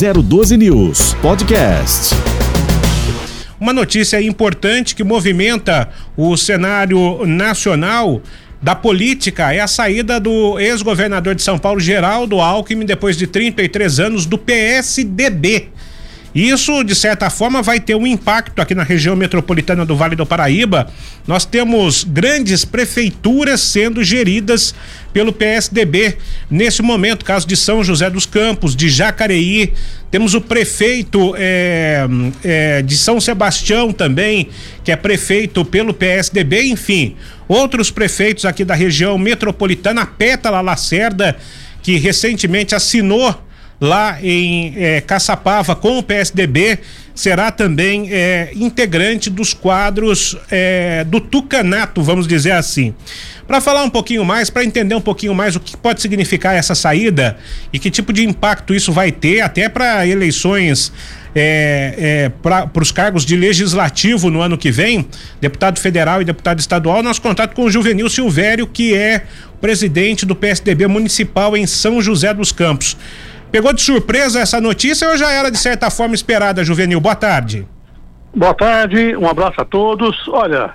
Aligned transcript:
012 0.00 0.56
News 0.56 1.12
Podcast. 1.20 2.14
Uma 3.60 3.70
notícia 3.70 4.18
importante 4.22 4.94
que 4.94 5.04
movimenta 5.04 5.90
o 6.16 6.38
cenário 6.38 7.26
nacional 7.26 8.22
da 8.62 8.74
política 8.74 9.52
é 9.52 9.60
a 9.60 9.66
saída 9.66 10.18
do 10.18 10.58
ex-governador 10.58 11.34
de 11.34 11.42
São 11.42 11.58
Paulo, 11.58 11.78
Geraldo 11.78 12.40
Alckmin, 12.40 12.86
depois 12.86 13.14
de 13.14 13.26
33 13.26 14.00
anos, 14.00 14.24
do 14.24 14.38
PSDB. 14.38 15.68
Isso, 16.34 16.84
de 16.84 16.94
certa 16.94 17.28
forma, 17.28 17.60
vai 17.60 17.80
ter 17.80 17.96
um 17.96 18.06
impacto 18.06 18.60
aqui 18.60 18.74
na 18.74 18.84
região 18.84 19.16
metropolitana 19.16 19.84
do 19.84 19.96
Vale 19.96 20.14
do 20.14 20.24
Paraíba. 20.24 20.88
Nós 21.26 21.44
temos 21.44 22.04
grandes 22.04 22.64
prefeituras 22.64 23.60
sendo 23.60 24.02
geridas 24.04 24.72
pelo 25.12 25.32
PSDB. 25.32 26.16
Nesse 26.48 26.82
momento, 26.82 27.24
caso 27.24 27.48
de 27.48 27.56
São 27.56 27.82
José 27.82 28.08
dos 28.08 28.26
Campos, 28.26 28.76
de 28.76 28.88
Jacareí, 28.88 29.72
temos 30.08 30.34
o 30.34 30.40
prefeito 30.40 31.34
é, 31.36 32.06
é, 32.44 32.82
de 32.82 32.96
São 32.96 33.20
Sebastião 33.20 33.92
também, 33.92 34.48
que 34.84 34.92
é 34.92 34.96
prefeito 34.96 35.64
pelo 35.64 35.92
PSDB, 35.92 36.62
enfim, 36.62 37.16
outros 37.48 37.90
prefeitos 37.90 38.44
aqui 38.44 38.64
da 38.64 38.74
região 38.74 39.18
metropolitana, 39.18 40.06
Pétala 40.06 40.60
Lacerda, 40.60 41.36
que 41.82 41.96
recentemente 41.96 42.74
assinou 42.74 43.34
lá 43.80 44.18
em 44.22 44.74
é, 44.76 45.00
Caçapava 45.00 45.74
com 45.74 45.98
o 45.98 46.02
PSDB, 46.02 46.78
será 47.14 47.50
também 47.50 48.12
é, 48.12 48.50
integrante 48.54 49.30
dos 49.30 49.54
quadros 49.54 50.36
é, 50.50 51.04
do 51.04 51.20
Tucanato, 51.20 52.02
vamos 52.02 52.26
dizer 52.28 52.52
assim. 52.52 52.94
Para 53.46 53.60
falar 53.60 53.82
um 53.82 53.90
pouquinho 53.90 54.24
mais, 54.24 54.48
para 54.48 54.64
entender 54.64 54.94
um 54.94 55.00
pouquinho 55.00 55.34
mais 55.34 55.56
o 55.56 55.60
que 55.60 55.76
pode 55.76 56.00
significar 56.00 56.54
essa 56.54 56.74
saída 56.74 57.36
e 57.72 57.78
que 57.78 57.90
tipo 57.90 58.12
de 58.12 58.24
impacto 58.24 58.74
isso 58.74 58.92
vai 58.92 59.10
ter, 59.10 59.40
até 59.40 59.68
para 59.68 60.06
eleições 60.06 60.92
é, 61.34 61.94
é, 61.98 62.28
para 62.28 62.70
os 62.80 62.92
cargos 62.92 63.24
de 63.24 63.36
legislativo 63.36 64.30
no 64.30 64.40
ano 64.40 64.56
que 64.56 64.70
vem, 64.70 65.06
deputado 65.40 65.78
federal 65.78 66.20
e 66.20 66.24
deputado 66.24 66.60
estadual, 66.60 67.02
nosso 67.02 67.20
contato 67.22 67.54
com 67.54 67.64
o 67.64 67.70
Juvenil 67.70 68.08
Silvério, 68.08 68.66
que 68.66 68.94
é 68.94 69.24
presidente 69.60 70.24
do 70.24 70.34
PSDB 70.34 70.86
municipal 70.86 71.56
em 71.56 71.66
São 71.66 72.00
José 72.00 72.32
dos 72.32 72.50
Campos. 72.50 72.96
Pegou 73.50 73.72
de 73.72 73.82
surpresa 73.82 74.38
essa 74.38 74.60
notícia 74.60 75.08
ou 75.08 75.16
já 75.16 75.30
era 75.32 75.50
de 75.50 75.58
certa 75.58 75.90
forma 75.90 76.14
esperada, 76.14 76.62
Juvenil? 76.62 77.00
Boa 77.00 77.16
tarde. 77.16 77.66
Boa 78.34 78.54
tarde, 78.54 79.16
um 79.16 79.28
abraço 79.28 79.60
a 79.60 79.64
todos. 79.64 80.28
Olha, 80.28 80.74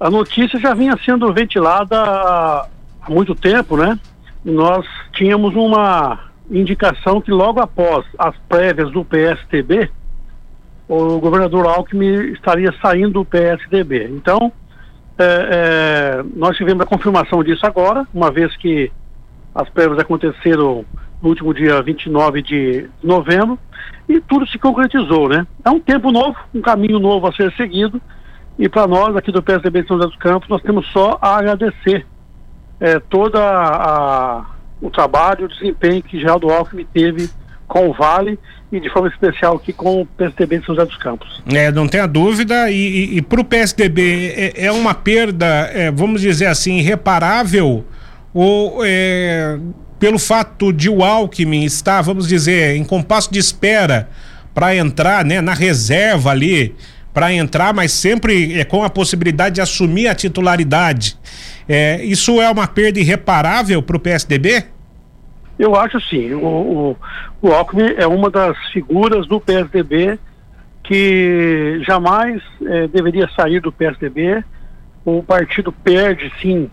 a 0.00 0.10
notícia 0.10 0.58
já 0.58 0.74
vinha 0.74 0.96
sendo 1.04 1.32
ventilada 1.32 1.96
há 1.96 2.66
muito 3.08 3.36
tempo, 3.36 3.76
né? 3.76 3.96
Nós 4.44 4.84
tínhamos 5.12 5.54
uma 5.54 6.18
indicação 6.50 7.20
que 7.20 7.30
logo 7.30 7.60
após 7.60 8.04
as 8.18 8.34
prévias 8.48 8.90
do 8.90 9.04
PSTB, 9.04 9.88
o 10.88 11.20
governador 11.20 11.66
Alckmin 11.66 12.32
estaria 12.32 12.74
saindo 12.82 13.12
do 13.12 13.24
PSDB. 13.24 14.08
Então, 14.10 14.52
é, 15.18 15.48
é, 15.50 16.24
nós 16.34 16.56
tivemos 16.56 16.82
a 16.82 16.86
confirmação 16.86 17.44
disso 17.44 17.64
agora, 17.64 18.04
uma 18.12 18.30
vez 18.30 18.56
que 18.56 18.90
as 19.54 19.68
prévias 19.68 20.00
aconteceram 20.00 20.84
no 21.22 21.30
último 21.30 21.52
dia 21.52 21.82
29 21.82 22.42
de 22.42 22.88
novembro, 23.02 23.58
e 24.08 24.20
tudo 24.20 24.46
se 24.48 24.58
concretizou, 24.58 25.28
né? 25.28 25.46
É 25.64 25.70
um 25.70 25.80
tempo 25.80 26.10
novo, 26.10 26.36
um 26.54 26.60
caminho 26.60 26.98
novo 26.98 27.26
a 27.26 27.32
ser 27.32 27.52
seguido, 27.52 28.00
e 28.58 28.68
para 28.68 28.86
nós 28.86 29.14
aqui 29.16 29.30
do 29.30 29.42
PSDB 29.42 29.82
de 29.82 29.88
São 29.88 29.96
José 29.96 30.08
dos 30.08 30.18
Campos, 30.18 30.48
nós 30.48 30.62
temos 30.62 30.86
só 30.88 31.18
a 31.20 31.36
agradecer 31.36 32.06
é, 32.80 32.98
todo 32.98 33.38
o 34.80 34.90
trabalho, 34.90 35.46
o 35.46 35.48
desempenho 35.48 36.02
que 36.02 36.18
Geraldo 36.18 36.50
Alckmin 36.50 36.86
teve 36.92 37.28
com 37.66 37.88
o 37.88 37.92
Vale 37.92 38.38
e 38.72 38.80
de 38.80 38.90
forma 38.90 39.08
especial 39.08 39.56
aqui 39.56 39.72
com 39.72 40.02
o 40.02 40.06
PSDB 40.06 40.58
de 40.58 40.66
São 40.66 40.74
José 40.74 40.86
dos 40.86 40.96
Campos. 40.96 41.42
É, 41.52 41.70
não 41.70 41.86
tenha 41.86 42.06
dúvida, 42.06 42.70
e, 42.70 42.74
e, 42.74 43.16
e 43.18 43.22
para 43.22 43.40
o 43.40 43.44
PSDB 43.44 44.32
é, 44.36 44.66
é, 44.66 44.72
uma 44.72 44.94
perda, 44.94 45.46
é, 45.46 45.90
vamos 45.90 46.20
dizer 46.20 46.46
assim, 46.46 46.78
irreparável, 46.78 47.84
ou 48.32 48.84
é, 48.84 49.58
pelo 49.98 50.18
fato 50.18 50.72
de 50.72 50.88
o 50.88 51.02
Alckmin 51.02 51.64
estar, 51.64 52.02
vamos 52.02 52.28
dizer, 52.28 52.76
em 52.76 52.84
compasso 52.84 53.32
de 53.32 53.38
espera 53.38 54.08
para 54.54 54.74
entrar, 54.74 55.24
né, 55.24 55.40
na 55.40 55.54
reserva 55.54 56.30
ali, 56.30 56.74
para 57.12 57.32
entrar, 57.32 57.74
mas 57.74 57.92
sempre 57.92 58.60
é, 58.60 58.64
com 58.64 58.82
a 58.82 58.90
possibilidade 58.90 59.56
de 59.56 59.60
assumir 59.60 60.08
a 60.08 60.14
titularidade. 60.14 61.16
É, 61.68 62.02
isso 62.04 62.40
é 62.40 62.48
uma 62.50 62.66
perda 62.66 62.98
irreparável 62.98 63.82
para 63.82 63.96
o 63.96 64.00
PSDB? 64.00 64.64
Eu 65.58 65.74
acho 65.74 66.00
sim. 66.00 66.32
O, 66.32 66.46
o, 66.46 66.96
o 67.42 67.52
Alckmin 67.52 67.94
é 67.96 68.06
uma 68.06 68.30
das 68.30 68.56
figuras 68.72 69.26
do 69.26 69.40
PSDB 69.40 70.18
que 70.84 71.82
jamais 71.86 72.40
é, 72.64 72.86
deveria 72.88 73.28
sair 73.36 73.60
do 73.60 73.72
PSDB. 73.72 74.42
O 75.04 75.22
partido 75.22 75.72
perde, 75.72 76.32
sim, 76.40 76.70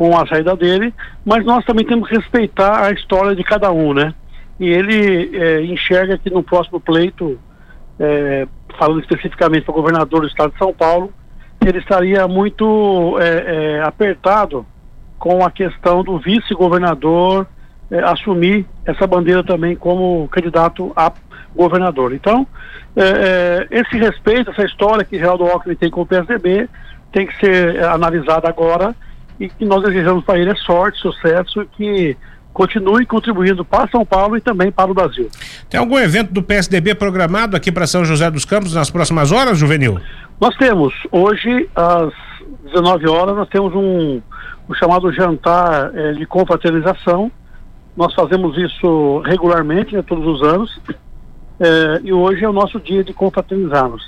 com 0.00 0.16
a 0.16 0.26
saída 0.26 0.56
dele, 0.56 0.94
mas 1.26 1.44
nós 1.44 1.62
também 1.66 1.84
temos 1.84 2.08
que 2.08 2.16
respeitar 2.16 2.86
a 2.86 2.90
história 2.90 3.36
de 3.36 3.44
cada 3.44 3.70
um, 3.70 3.92
né? 3.92 4.14
E 4.58 4.66
ele 4.66 5.36
é, 5.36 5.60
enxerga 5.60 6.16
que 6.16 6.30
no 6.30 6.42
próximo 6.42 6.80
pleito, 6.80 7.38
é, 7.98 8.48
falando 8.78 9.02
especificamente 9.02 9.64
para 9.64 9.72
o 9.72 9.74
governador 9.74 10.22
do 10.22 10.26
estado 10.26 10.52
de 10.52 10.58
São 10.58 10.72
Paulo, 10.72 11.12
ele 11.62 11.80
estaria 11.80 12.26
muito 12.26 13.18
é, 13.20 13.76
é 13.76 13.82
apertado 13.82 14.64
com 15.18 15.44
a 15.44 15.50
questão 15.50 16.02
do 16.02 16.18
vice-governador 16.18 17.46
é, 17.90 17.98
assumir 18.02 18.64
essa 18.86 19.06
bandeira 19.06 19.44
também 19.44 19.76
como 19.76 20.26
candidato 20.28 20.94
a 20.96 21.12
governador. 21.54 22.14
Então, 22.14 22.46
é, 22.96 23.68
esse 23.70 23.98
respeito, 23.98 24.50
essa 24.50 24.64
história 24.64 25.04
que 25.04 25.18
Geraldo 25.18 25.44
Alckmin 25.44 25.74
tem 25.74 25.90
com 25.90 26.00
o 26.00 26.06
PSDB, 26.06 26.70
tem 27.12 27.26
que 27.26 27.36
ser 27.36 27.84
analisada 27.84 28.48
agora 28.48 28.96
e 29.40 29.48
que 29.48 29.64
nós 29.64 29.82
desejamos 29.82 30.22
para 30.22 30.38
ele 30.38 30.50
é 30.50 30.54
sorte, 30.54 31.00
sucesso 31.00 31.62
e 31.62 31.66
que 31.66 32.16
continue 32.52 33.06
contribuindo 33.06 33.64
para 33.64 33.88
São 33.88 34.04
Paulo 34.04 34.36
e 34.36 34.40
também 34.40 34.70
para 34.70 34.90
o 34.90 34.94
Brasil. 34.94 35.30
Tem 35.68 35.80
algum 35.80 35.98
evento 35.98 36.32
do 36.32 36.42
PSDB 36.42 36.94
programado 36.94 37.56
aqui 37.56 37.72
para 37.72 37.86
São 37.86 38.04
José 38.04 38.30
dos 38.30 38.44
Campos 38.44 38.74
nas 38.74 38.90
próximas 38.90 39.32
horas, 39.32 39.56
Juvenil? 39.56 39.98
Nós 40.38 40.54
temos, 40.56 40.92
hoje, 41.10 41.68
às 41.74 42.12
19 42.64 43.08
horas, 43.08 43.36
nós 43.36 43.48
temos 43.48 43.74
um, 43.74 44.20
um 44.68 44.74
chamado 44.74 45.10
jantar 45.12 45.90
eh, 45.94 46.12
de 46.12 46.26
confraternização. 46.26 47.30
Nós 47.96 48.12
fazemos 48.14 48.58
isso 48.58 49.20
regularmente, 49.20 49.94
né, 49.94 50.02
todos 50.02 50.26
os 50.26 50.42
anos, 50.42 50.80
eh, 51.60 52.00
e 52.04 52.12
hoje 52.12 52.44
é 52.44 52.48
o 52.48 52.52
nosso 52.52 52.78
dia 52.80 53.02
de 53.02 53.12
confraternizarmos. 53.12 54.02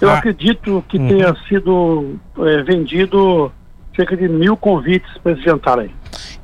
Eu 0.00 0.10
ah. 0.10 0.18
acredito 0.18 0.84
que 0.88 0.98
uhum. 0.98 1.08
tenha 1.08 1.36
sido 1.48 2.16
eh, 2.38 2.62
vendido 2.62 3.52
cerca 3.94 4.16
de 4.16 4.28
mil 4.28 4.56
convites 4.56 5.10
para 5.22 5.32
esse 5.32 5.42
jantar 5.42 5.78
aí. 5.78 5.90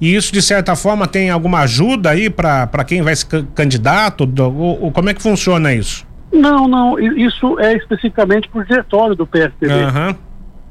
E 0.00 0.14
isso, 0.14 0.32
de 0.32 0.42
certa 0.42 0.76
forma, 0.76 1.06
tem 1.06 1.30
alguma 1.30 1.60
ajuda 1.60 2.10
aí 2.10 2.28
para 2.28 2.84
quem 2.86 3.02
vai 3.02 3.16
ser 3.16 3.44
candidato? 3.54 4.28
Ou, 4.38 4.84
ou, 4.84 4.92
como 4.92 5.08
é 5.08 5.14
que 5.14 5.22
funciona 5.22 5.72
isso? 5.72 6.06
Não, 6.32 6.68
não. 6.68 6.98
Isso 6.98 7.58
é 7.58 7.74
especificamente 7.74 8.48
para 8.48 8.60
o 8.60 8.64
diretório 8.64 9.14
do 9.14 9.26
PSDB. 9.26 9.72
Uhum. 9.72 10.14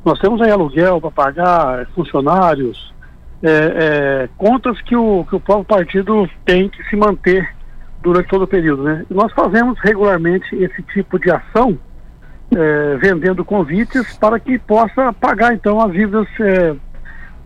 Nós 0.03 0.19
temos 0.19 0.41
aí 0.41 0.52
aluguel 0.52 1.02
para 1.02 1.12
pagar, 1.12 1.88
funcionários, 1.96 2.94
é, 3.41 3.50
é, 3.50 4.30
contas 4.38 4.80
que 4.81 4.96
o, 4.96 5.25
que 5.28 5.35
o 5.35 5.40
próprio 5.40 5.66
partido 5.66 6.30
tem 6.46 6.69
que 6.69 6.84
se 6.90 6.96
manter 6.96 7.56
durante 8.02 8.30
todo 8.30 8.44
o 8.44 8.47
período. 8.47 8.84
Né? 8.84 9.06
E 9.09 9.14
nós 9.14 9.31
fazemos 9.34 9.80
regularmente 9.80 10.56
esse 10.56 10.84
tipo 10.94 11.18
de 11.19 11.31
ação 11.31 11.78
é, 12.54 12.98
vendendo 12.98 13.44
convites 13.44 14.18
para 14.18 14.40
que 14.40 14.58
possa 14.60 15.14
pagar 15.14 15.54
então 15.54 15.80
as 15.82 15.92
dívidas 15.92 16.28
é, 16.40 16.76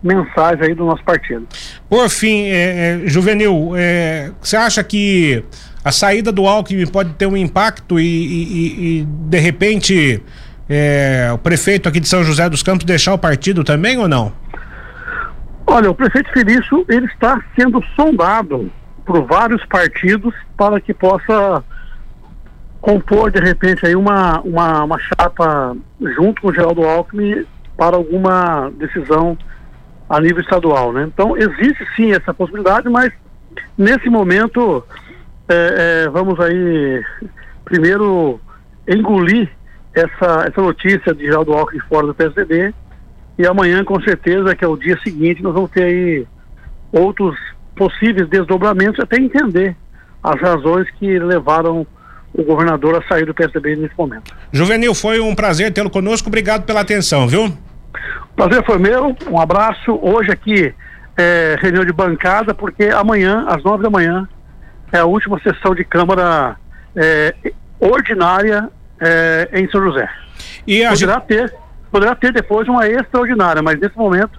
mensais 0.02 0.60
aí 0.60 0.74
do 0.74 0.84
nosso 0.84 1.04
partido. 1.04 1.46
Por 1.88 2.08
fim, 2.08 2.44
é, 2.44 3.02
é 3.04 3.06
Juvenil, 3.06 3.72
é, 3.76 4.30
você 4.40 4.56
acha 4.56 4.82
que 4.82 5.44
a 5.84 5.92
saída 5.92 6.30
do 6.30 6.46
Alckmin 6.46 6.86
pode 6.86 7.12
ter 7.14 7.26
um 7.26 7.36
impacto 7.36 7.98
e, 7.98 8.04
e, 8.04 9.00
e 9.00 9.04
de 9.04 9.38
repente 9.38 10.22
é, 10.68 11.30
o 11.32 11.38
prefeito 11.38 11.88
aqui 11.88 12.00
de 12.00 12.08
São 12.08 12.22
José 12.22 12.48
dos 12.48 12.62
Campos 12.62 12.84
deixar 12.84 13.14
o 13.14 13.18
partido 13.18 13.64
também 13.64 13.98
ou 13.98 14.08
não? 14.08 14.32
Olha, 15.66 15.90
o 15.90 15.94
prefeito 15.94 16.30
Felício 16.32 16.84
ele 16.88 17.06
está 17.06 17.40
sendo 17.58 17.82
sondado 17.94 18.70
por 19.04 19.24
vários 19.26 19.64
partidos 19.66 20.34
para 20.56 20.80
que 20.80 20.92
possa 20.92 21.64
compor 22.80 23.30
de 23.30 23.40
repente 23.40 23.84
aí 23.86 23.94
uma, 23.94 24.40
uma, 24.40 24.84
uma 24.84 24.98
chapa 24.98 25.76
junto 26.00 26.40
com 26.40 26.48
o 26.48 26.54
Geraldo 26.54 26.82
Alckmin 26.82 27.44
para 27.76 27.96
alguma 27.96 28.70
decisão 28.70 29.36
a 30.08 30.20
nível 30.20 30.40
estadual, 30.40 30.92
né? 30.92 31.04
Então 31.04 31.36
existe 31.36 31.86
sim 31.94 32.12
essa 32.12 32.34
possibilidade, 32.34 32.88
mas 32.88 33.12
nesse 33.76 34.08
momento 34.08 34.84
é, 35.48 36.04
é, 36.04 36.08
vamos 36.08 36.38
aí 36.40 37.04
primeiro 37.64 38.40
engolir 38.88 39.48
essa, 39.94 40.46
essa 40.48 40.60
notícia 40.60 41.14
de 41.14 41.24
Geraldo 41.24 41.52
Alckmin 41.52 41.80
fora 41.88 42.06
do 42.06 42.14
PSDB 42.14 42.74
e 43.38 43.46
amanhã 43.46 43.84
com 43.84 44.00
certeza 44.02 44.56
que 44.56 44.64
é 44.64 44.68
o 44.68 44.76
dia 44.76 44.98
seguinte 45.02 45.42
nós 45.42 45.54
vamos 45.54 45.70
ter 45.70 45.84
aí 45.84 46.26
outros 46.92 47.38
possíveis 47.76 48.28
desdobramentos 48.28 49.00
até 49.00 49.16
entender 49.16 49.76
as 50.22 50.40
razões 50.40 50.90
que 50.98 51.18
levaram 51.18 51.86
o 52.32 52.42
governador 52.44 52.96
a 52.96 53.08
sair 53.08 53.26
do 53.26 53.34
PSDB 53.34 53.76
nesse 53.76 53.94
momento. 53.96 54.34
Juvenil, 54.52 54.94
foi 54.94 55.20
um 55.20 55.34
prazer 55.34 55.72
tê-lo 55.72 55.90
conosco. 55.90 56.28
Obrigado 56.28 56.64
pela 56.64 56.80
atenção, 56.80 57.26
viu? 57.26 57.52
Prazer 58.36 58.64
foi 58.64 58.78
meu. 58.78 59.16
Um 59.28 59.38
abraço. 59.38 59.98
Hoje 60.00 60.30
aqui 60.30 60.74
é 61.16 61.56
reunião 61.60 61.84
de 61.84 61.92
bancada, 61.92 62.54
porque 62.54 62.84
amanhã, 62.84 63.44
às 63.48 63.62
nove 63.62 63.82
da 63.82 63.90
manhã, 63.90 64.28
é 64.92 64.98
a 64.98 65.04
última 65.04 65.40
sessão 65.40 65.74
de 65.74 65.84
Câmara 65.84 66.56
é, 66.96 67.34
ordinária 67.78 68.68
é, 69.00 69.48
em 69.52 69.68
São 69.70 69.82
José. 69.82 70.08
E 70.66 70.86
poderá, 70.86 71.14
gente... 71.14 71.26
ter, 71.26 71.54
poderá 71.90 72.14
ter 72.14 72.32
depois 72.32 72.68
uma 72.68 72.88
extraordinária, 72.88 73.62
mas 73.62 73.78
nesse 73.78 73.96
momento, 73.96 74.38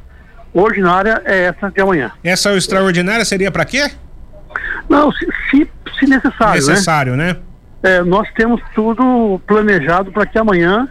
ordinária 0.54 1.22
é 1.26 1.44
essa 1.44 1.70
de 1.70 1.82
amanhã. 1.82 2.12
Essa 2.24 2.54
extraordinária 2.56 3.26
seria 3.26 3.52
para 3.52 3.66
quê? 3.66 3.92
Não, 4.90 5.12
se, 5.12 5.28
se, 5.50 5.70
se 6.00 6.06
necessário. 6.08 6.62
Né? 6.66 6.72
Necessário, 6.72 7.16
né? 7.16 7.34
né? 7.34 7.40
É, 7.84 8.04
nós 8.04 8.28
temos 8.34 8.62
tudo 8.76 9.42
planejado 9.48 10.12
para 10.12 10.26
que 10.26 10.38
amanhã 10.38 10.88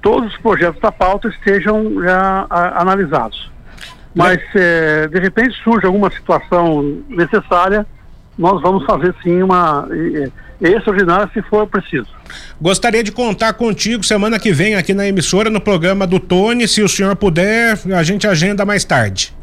todos 0.00 0.32
os 0.32 0.38
projetos 0.38 0.80
da 0.80 0.90
pauta 0.90 1.28
estejam 1.28 2.02
já 2.02 2.46
a, 2.48 2.82
analisados. 2.82 3.50
Mas 4.14 4.40
é, 4.54 5.08
de 5.08 5.18
repente 5.18 5.56
surge 5.62 5.86
alguma 5.86 6.10
situação 6.10 7.02
necessária, 7.08 7.86
nós 8.38 8.60
vamos 8.62 8.84
fazer 8.84 9.14
sim 9.22 9.42
uma 9.42 9.86
extraordinária 10.60 11.30
se 11.32 11.42
for 11.42 11.66
preciso. 11.66 12.08
Gostaria 12.60 13.02
de 13.02 13.12
contar 13.12 13.52
contigo 13.54 14.04
semana 14.04 14.38
que 14.38 14.52
vem 14.52 14.74
aqui 14.74 14.94
na 14.94 15.06
emissora, 15.06 15.50
no 15.50 15.60
programa 15.60 16.06
do 16.06 16.18
Tony. 16.18 16.66
Se 16.66 16.82
o 16.82 16.88
senhor 16.88 17.14
puder, 17.16 17.78
a 17.94 18.02
gente 18.02 18.26
agenda 18.26 18.64
mais 18.64 18.84
tarde. 18.84 19.34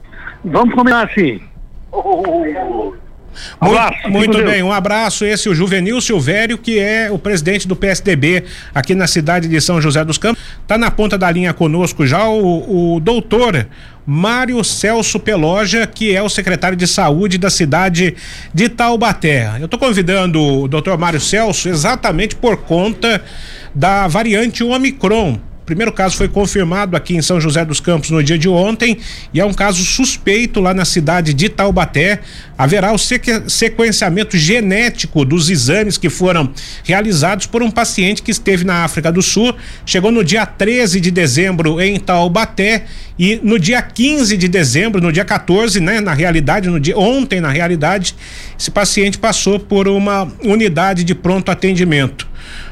Vamos 0.43 0.73
combinar 0.73 1.09
sim. 4.01 4.09
Muito, 4.09 4.33
muito 4.33 4.43
bem, 4.43 4.63
um 4.63 4.71
abraço. 4.71 5.25
Esse 5.25 5.47
é 5.47 5.51
o 5.51 5.55
Juvenil 5.55 5.99
Silvério, 6.01 6.57
que 6.57 6.79
é 6.79 7.11
o 7.11 7.17
presidente 7.17 7.67
do 7.67 7.75
PSDB 7.75 8.43
aqui 8.73 8.95
na 8.95 9.07
cidade 9.07 9.47
de 9.47 9.61
São 9.61 9.81
José 9.81 10.03
dos 10.03 10.17
Campos. 10.17 10.41
Está 10.61 10.77
na 10.77 10.91
ponta 10.91 11.17
da 11.17 11.29
linha 11.31 11.53
conosco 11.53 12.05
já 12.05 12.27
o, 12.27 12.95
o 12.95 12.99
doutor 12.99 13.67
Mário 14.05 14.63
Celso 14.63 15.19
Peloja, 15.19 15.85
que 15.85 16.15
é 16.15 16.21
o 16.21 16.29
secretário 16.29 16.75
de 16.75 16.87
saúde 16.87 17.37
da 17.37 17.49
cidade 17.49 18.15
de 18.53 18.67
Taubaté. 18.67 19.51
Eu 19.59 19.65
estou 19.65 19.79
convidando 19.79 20.41
o 20.41 20.67
doutor 20.67 20.97
Mário 20.97 21.19
Celso 21.19 21.69
exatamente 21.69 22.35
por 22.35 22.57
conta 22.57 23.21
da 23.73 24.07
variante 24.07 24.63
Omicron 24.63 25.39
primeiro 25.69 25.91
caso 25.91 26.17
foi 26.17 26.27
confirmado 26.27 26.97
aqui 26.97 27.15
em 27.15 27.21
São 27.21 27.39
José 27.39 27.63
dos 27.63 27.79
Campos 27.79 28.09
no 28.09 28.23
dia 28.23 28.39
de 28.39 28.49
ontem 28.49 28.97
e 29.31 29.39
é 29.39 29.45
um 29.45 29.53
caso 29.53 29.83
suspeito 29.83 30.59
lá 30.59 30.73
na 30.73 30.83
cidade 30.83 31.31
de 31.31 31.47
Taubaté. 31.47 32.21
Haverá 32.57 32.91
o 32.91 32.97
sequenciamento 32.97 34.35
genético 34.35 35.23
dos 35.23 35.47
exames 35.47 35.95
que 35.95 36.09
foram 36.09 36.51
realizados 36.83 37.45
por 37.45 37.61
um 37.61 37.69
paciente 37.69 38.23
que 38.23 38.31
esteve 38.31 38.63
na 38.63 38.83
África 38.83 39.11
do 39.11 39.21
Sul. 39.21 39.53
Chegou 39.85 40.11
no 40.11 40.23
dia 40.23 40.43
13 40.43 40.99
de 40.99 41.11
dezembro 41.11 41.79
em 41.79 41.99
Taubaté 41.99 42.85
e 43.19 43.39
no 43.43 43.59
dia 43.59 43.79
15 43.79 44.35
de 44.37 44.47
dezembro, 44.47 44.99
no 44.99 45.11
dia 45.11 45.25
14, 45.25 45.79
né, 45.79 46.01
na 46.01 46.13
realidade, 46.15 46.67
no 46.67 46.79
dia 46.79 46.97
ontem, 46.97 47.39
na 47.39 47.51
realidade, 47.51 48.15
esse 48.57 48.71
paciente 48.71 49.19
passou 49.19 49.59
por 49.59 49.87
uma 49.87 50.27
unidade 50.43 51.03
de 51.03 51.13
pronto 51.13 51.51
atendimento. 51.51 52.28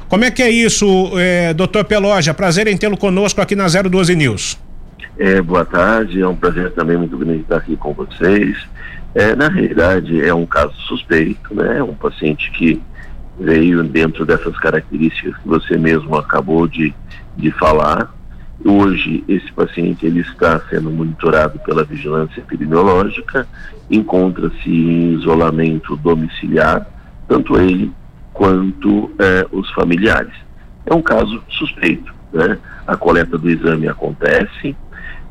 Como 0.10 0.24
é 0.24 0.32
que 0.32 0.42
é 0.42 0.50
isso, 0.50 1.12
é, 1.18 1.54
doutor 1.54 1.84
Peloja? 1.84 2.34
Prazer 2.34 2.66
em 2.68 2.78
tê-lo 2.78 2.96
conosco 2.96 3.42
aqui 3.42 3.58
na 3.58 3.68
012 3.68 4.16
News. 4.16 4.58
É, 5.20 5.42
boa 5.42 5.66
tarde, 5.66 6.22
é 6.22 6.28
um 6.28 6.36
prazer 6.36 6.72
também 6.72 6.96
muito 6.96 7.18
grande 7.18 7.42
estar 7.42 7.58
aqui 7.58 7.76
com 7.76 7.94
vocês. 7.94 8.58
É, 9.14 9.36
na 9.36 9.50
realidade, 9.50 10.24
é 10.24 10.34
um 10.34 10.46
caso 10.46 10.74
suspeito, 10.88 11.54
né? 11.54 11.80
É 11.80 11.84
um 11.84 11.94
paciente 11.94 12.50
que 12.52 12.82
veio 13.38 13.84
dentro 13.84 14.26
dessas 14.26 14.58
características 14.60 15.36
que 15.36 15.48
você 15.48 15.76
mesmo 15.76 16.16
acabou 16.16 16.68
de, 16.70 16.94
de 17.36 17.52
falar. 17.52 18.16
Hoje, 18.64 19.26
esse 19.28 19.52
paciente 19.52 20.06
ele 20.06 20.22
está 20.22 20.62
sendo 20.70 20.90
monitorado 20.90 21.60
pela 21.60 21.84
vigilância 21.84 22.40
epidemiológica, 22.40 23.46
encontra-se 23.92 24.70
em 24.70 25.16
isolamento 25.16 25.98
domiciliar, 25.98 26.88
tanto 27.28 27.60
ele 27.60 27.92
quanto 28.38 29.12
é, 29.18 29.48
os 29.52 29.68
familiares. 29.72 30.34
É 30.86 30.94
um 30.94 31.02
caso 31.02 31.44
suspeito. 31.50 32.14
Né? 32.32 32.60
A 32.86 32.96
coleta 32.96 33.36
do 33.36 33.50
exame 33.50 33.88
acontece, 33.88 34.76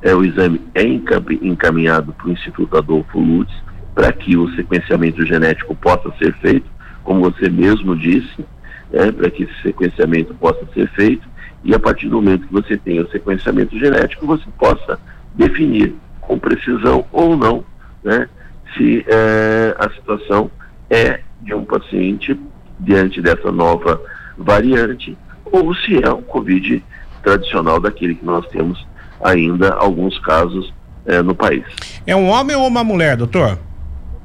é, 0.03 0.13
o 0.13 0.25
exame 0.25 0.61
é 0.75 0.83
encaminhado 0.83 2.13
para 2.13 2.27
o 2.27 2.33
Instituto 2.33 2.77
Adolfo 2.77 3.21
Lutz 3.21 3.55
para 3.95 4.13
que 4.13 4.37
o 4.37 4.53
sequenciamento 4.57 5.25
genético 5.25 5.75
possa 5.77 6.13
ser 6.19 6.35
feito, 6.35 6.67
como 7.05 7.21
você 7.21 7.49
mesmo 7.49 7.97
disse, 7.97 8.45
é, 8.93 9.11
para 9.13 9.31
que 9.31 9.45
esse 9.45 9.63
sequenciamento 9.63 10.35
possa 10.35 10.67
ser 10.75 10.89
feito 10.89 11.27
e 11.65 11.75
a 11.75 11.79
partir 11.79 12.09
do 12.09 12.17
momento 12.17 12.47
que 12.47 12.53
você 12.53 12.77
tenha 12.77 13.03
o 13.03 13.11
sequenciamento 13.11 13.79
genético, 13.79 14.27
você 14.27 14.45
possa 14.59 14.99
definir 15.35 15.95
com 16.21 16.39
precisão 16.39 17.07
ou 17.13 17.37
não 17.37 17.65
né, 18.03 18.29
se 18.77 19.05
é, 19.07 19.77
a 19.79 19.89
situação 19.91 20.51
é 20.91 21.21
de 21.41 21.55
um 21.55 21.65
paciente 21.65 22.39
diante 22.79 23.21
dessa 23.21 23.51
nova 23.51 24.01
variante, 24.37 25.17
ou 25.45 25.75
se 25.75 26.03
é 26.03 26.11
o 26.11 26.23
Covid 26.23 26.83
tradicional 27.23 27.81
daquele 27.81 28.15
que 28.15 28.25
nós 28.25 28.47
temos 28.49 28.87
ainda 29.23 29.71
alguns 29.75 30.19
casos 30.21 30.73
é, 31.07 31.23
no 31.23 31.35
país. 31.35 31.65
É 32.07 32.15
um 32.15 32.29
homem 32.29 32.57
ou 32.57 32.67
uma 32.67 32.85
mulher, 32.85 33.17
doutor? 33.17 33.59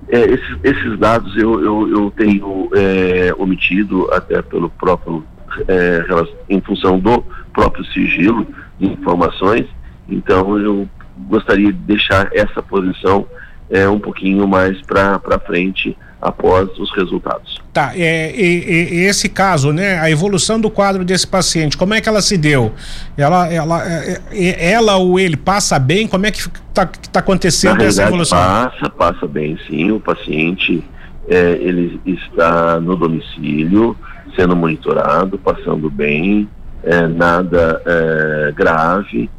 É, 0.09 0.19
esses, 0.19 0.57
esses, 0.63 0.99
dados 0.99 1.35
eu, 1.37 1.63
eu, 1.63 1.89
eu 1.89 2.11
tenho 2.11 2.69
é, 2.75 3.33
omitido 3.37 4.11
até 4.11 4.41
pelo 4.41 4.69
próprio 4.69 5.23
é, 5.67 6.03
em 6.49 6.59
função 6.61 6.99
do 6.99 7.23
próprio 7.53 7.85
sigilo 7.85 8.45
de 8.79 8.87
informações, 8.87 9.65
então 10.09 10.57
eu 10.57 10.87
gostaria 11.27 11.71
de 11.71 11.79
deixar 11.79 12.29
essa 12.33 12.61
posição 12.61 13.25
é, 13.69 13.87
um 13.87 13.99
pouquinho 13.99 14.47
mais 14.47 14.81
para 14.81 15.39
frente 15.45 15.97
após 16.21 16.69
os 16.77 16.91
resultados. 16.95 17.59
Tá, 17.73 17.93
é, 17.95 18.31
e, 18.35 18.93
e, 18.93 18.99
esse 19.05 19.27
caso, 19.27 19.73
né, 19.73 19.99
a 19.99 20.11
evolução 20.11 20.59
do 20.59 20.69
quadro 20.69 21.03
desse 21.03 21.25
paciente, 21.25 21.75
como 21.75 21.93
é 21.93 22.01
que 22.01 22.07
ela 22.07 22.21
se 22.21 22.37
deu? 22.37 22.73
Ela, 23.17 23.51
ela, 23.51 23.83
é, 23.87 24.21
é, 24.31 24.71
ela 24.71 24.97
ou 24.97 25.19
ele 25.19 25.35
passa 25.35 25.79
bem? 25.79 26.07
Como 26.07 26.25
é 26.25 26.31
que 26.31 26.39
está 26.39 26.85
tá 26.85 27.19
acontecendo 27.19 27.79
Na 27.79 27.85
essa 27.85 28.03
evolução? 28.03 28.37
Passa, 28.37 28.89
passa 28.89 29.27
bem 29.27 29.57
sim. 29.67 29.91
O 29.91 29.99
paciente 29.99 30.83
é, 31.27 31.57
ele 31.59 31.99
está 32.05 32.79
no 32.79 32.95
domicílio, 32.95 33.97
sendo 34.35 34.55
monitorado, 34.55 35.39
passando 35.39 35.89
bem, 35.89 36.47
é, 36.83 37.07
nada 37.07 37.81
é, 37.85 38.51
grave, 38.51 39.29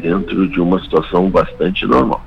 dentro 0.00 0.46
de 0.46 0.60
uma 0.60 0.80
situação 0.80 1.28
bastante 1.28 1.84
normal. 1.84 2.24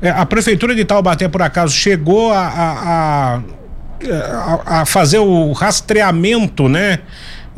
É, 0.00 0.10
a 0.10 0.24
prefeitura 0.26 0.74
de 0.74 0.84
Taubaté, 0.84 1.28
por 1.28 1.42
acaso, 1.42 1.74
chegou 1.74 2.32
a, 2.32 2.46
a, 2.46 3.36
a, 3.36 4.80
a 4.80 4.86
fazer 4.86 5.18
o 5.18 5.52
rastreamento, 5.52 6.68
né? 6.68 7.00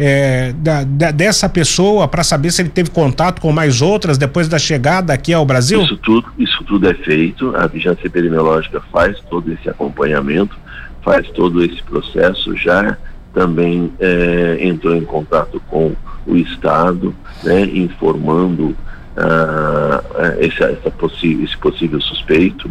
É, 0.01 0.53
da, 0.53 0.85
da, 0.85 1.11
dessa 1.11 1.49
pessoa 1.49 2.07
para 2.07 2.23
saber 2.23 2.53
se 2.53 2.63
ele 2.63 2.69
teve 2.69 2.89
contato 2.89 3.41
com 3.41 3.51
mais 3.51 3.83
outras 3.83 4.17
depois 4.17 4.47
da 4.47 4.57
chegada 4.57 5.13
aqui 5.13 5.35
ao 5.35 5.45
Brasil? 5.45 5.83
Isso 5.83 5.97
tudo, 5.97 6.29
isso 6.39 6.63
tudo 6.63 6.89
é 6.89 6.95
feito. 6.95 7.57
A 7.57 7.67
vigilância 7.67 8.07
epidemiológica 8.07 8.81
faz 8.93 9.19
todo 9.29 9.53
esse 9.53 9.69
acompanhamento, 9.69 10.57
faz 11.03 11.29
todo 11.31 11.65
esse 11.65 11.83
processo. 11.83 12.57
Já 12.57 12.97
também 13.35 13.93
é, 13.99 14.59
entrou 14.61 14.95
em 14.95 15.05
contato 15.05 15.61
com 15.69 15.97
o 16.25 16.37
Estado, 16.37 17.13
né, 17.43 17.63
informando 17.63 18.77
uh, 19.19 20.41
esse, 20.41 20.63
essa 20.63 20.91
possível, 20.91 21.45
esse 21.45 21.57
possível 21.59 22.01
suspeito 22.01 22.71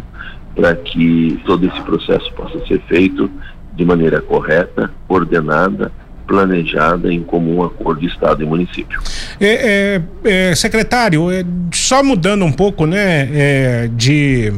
para 0.54 0.74
que 0.74 1.40
todo 1.44 1.66
esse 1.66 1.80
processo 1.82 2.32
possa 2.32 2.58
ser 2.66 2.80
feito 2.82 3.30
de 3.74 3.84
maneira 3.84 4.20
correta, 4.20 4.90
ordenada, 5.08 5.92
planejada 6.28 7.12
em 7.12 7.22
comum 7.22 7.64
acordo 7.64 8.02
de 8.02 8.06
Estado 8.06 8.42
e 8.42 8.46
município. 8.46 9.00
É, 9.40 10.02
é, 10.24 10.50
é, 10.50 10.54
secretário, 10.54 11.30
é, 11.32 11.42
só 11.72 12.04
mudando 12.04 12.44
um 12.44 12.52
pouco, 12.52 12.86
né, 12.86 13.28
é, 13.32 13.90
de 13.90 14.52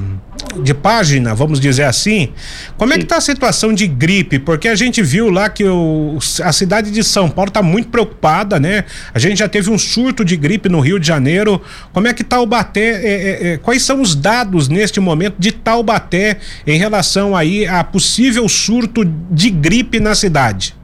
de 0.62 0.74
página, 0.74 1.34
vamos 1.34 1.60
dizer 1.60 1.84
assim. 1.84 2.30
Como 2.76 2.90
Sim. 2.90 2.96
é 2.96 2.98
que 2.98 3.04
está 3.04 3.18
a 3.18 3.20
situação 3.20 3.72
de 3.72 3.86
gripe? 3.86 4.38
Porque 4.38 4.68
a 4.68 4.74
gente 4.74 5.02
viu 5.02 5.30
lá 5.30 5.48
que 5.48 5.64
o, 5.64 6.18
a 6.42 6.52
cidade 6.52 6.90
de 6.90 7.04
São 7.04 7.28
Paulo 7.28 7.50
está 7.50 7.62
muito 7.62 7.88
preocupada, 7.88 8.58
né? 8.58 8.84
A 9.14 9.18
gente 9.18 9.38
já 9.38 9.48
teve 9.48 9.70
um 9.70 9.78
surto 9.78 10.24
de 10.24 10.36
gripe 10.36 10.68
no 10.68 10.80
Rio 10.80 10.98
de 10.98 11.06
Janeiro. 11.06 11.60
Como 11.92 12.08
é 12.08 12.14
que 12.14 12.24
Taubaté, 12.24 12.80
é, 12.80 13.06
é, 13.06 13.52
é, 13.52 13.56
quais 13.58 13.82
são 13.82 14.00
os 14.00 14.14
dados 14.14 14.68
neste 14.68 14.98
momento 14.98 15.36
de 15.38 15.52
Taubaté 15.52 16.38
em 16.66 16.78
relação 16.78 17.36
aí 17.36 17.66
a 17.66 17.84
possível 17.84 18.48
surto 18.48 19.04
de 19.30 19.50
gripe 19.50 20.00
na 20.00 20.14
cidade? 20.14 20.79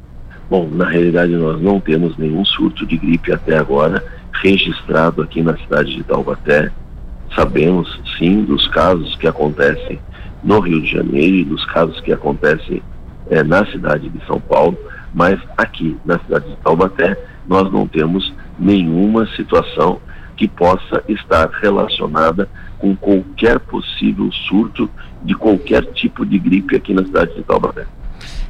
Bom, 0.48 0.68
na 0.70 0.84
realidade 0.88 1.32
nós 1.32 1.60
não 1.60 1.80
temos 1.80 2.16
nenhum 2.16 2.44
surto 2.44 2.86
de 2.86 2.96
gripe 2.96 3.32
até 3.32 3.58
agora 3.58 4.04
registrado 4.32 5.20
aqui 5.22 5.42
na 5.42 5.56
cidade 5.56 5.96
de 5.96 6.04
Taubaté. 6.04 6.70
Sabemos 7.34 8.00
sim 8.16 8.44
dos 8.44 8.68
casos 8.68 9.16
que 9.16 9.26
acontecem 9.26 9.98
no 10.44 10.60
Rio 10.60 10.80
de 10.80 10.92
Janeiro 10.92 11.36
e 11.36 11.44
dos 11.44 11.64
casos 11.66 12.00
que 12.00 12.12
acontecem 12.12 12.80
é, 13.28 13.42
na 13.42 13.66
cidade 13.66 14.08
de 14.08 14.24
São 14.24 14.40
Paulo, 14.40 14.78
mas 15.12 15.40
aqui 15.56 15.96
na 16.04 16.18
cidade 16.20 16.48
de 16.48 16.56
Taubaté 16.58 17.16
nós 17.48 17.70
não 17.72 17.86
temos 17.88 18.32
nenhuma 18.56 19.26
situação 19.34 20.00
que 20.36 20.46
possa 20.46 21.02
estar 21.08 21.50
relacionada 21.60 22.48
com 22.78 22.94
qualquer 22.94 23.58
possível 23.58 24.30
surto 24.30 24.88
de 25.24 25.34
qualquer 25.34 25.84
tipo 25.86 26.24
de 26.24 26.38
gripe 26.38 26.76
aqui 26.76 26.94
na 26.94 27.04
cidade 27.04 27.34
de 27.34 27.42
Taubaté. 27.42 27.86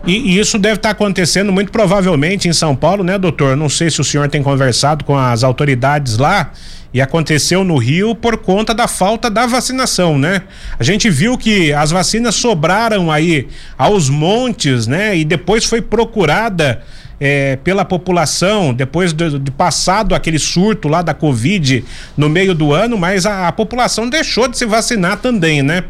E, 0.05 0.35
e, 0.35 0.39
isso 0.39 0.59
deve 0.59 0.77
estar 0.77 0.91
acontecendo 0.91 1.53
muito 1.53 1.71
provavelmente 1.71 2.49
em 2.49 2.53
São 2.53 2.75
Paulo, 2.75 3.05
né, 3.05 3.19
doutor? 3.19 3.57
Não 3.57 3.69
sei 3.69 3.91
se 3.91 4.01
o 4.01 4.05
senhor 4.05 4.29
tem 4.29 4.43
conversado 4.43 5.05
com 5.05 5.17
as 5.17 5.45
autoridades 5.45 6.19
lá. 6.19 6.53
E 6.95 7.01
aconteceu 7.01 7.63
no 7.63 7.77
Rio 7.77 8.15
por 8.15 8.39
conta 8.39 8.73
da 8.73 8.89
falta 8.89 9.29
da 9.29 9.45
vacinação, 9.45 10.19
né? 10.19 10.43
A 10.79 10.83
gente 10.83 11.11
viu 11.11 11.37
que 11.37 11.71
as 11.73 11.91
vacinas 11.91 12.35
sobraram 12.37 13.13
aí 13.13 13.49
aos 13.77 14.09
montes, 14.09 14.87
né? 14.87 15.15
E 15.15 15.25
depois 15.25 15.65
foi 15.65 15.83
procurada 15.83 16.83
é, 17.21 17.57
pela 17.57 17.85
população, 17.85 18.73
depois 18.73 19.13
de, 19.13 19.39
de, 19.39 19.51
passado 19.51 20.15
aquele 20.15 20.39
surto 20.39 20.89
lá 20.89 21.03
da 21.03 21.15
Covid 21.15 21.85
no 22.17 22.29
meio 22.29 22.55
do 22.55 22.73
ano, 22.73 22.97
mas 22.97 23.27
a, 23.27 23.49
a 23.49 23.53
população 23.53 24.09
deixou 24.09 24.49
de 24.49 24.57
se 24.57 24.67
vacinar 24.67 25.19
também, 25.19 25.63
né? 25.63 25.85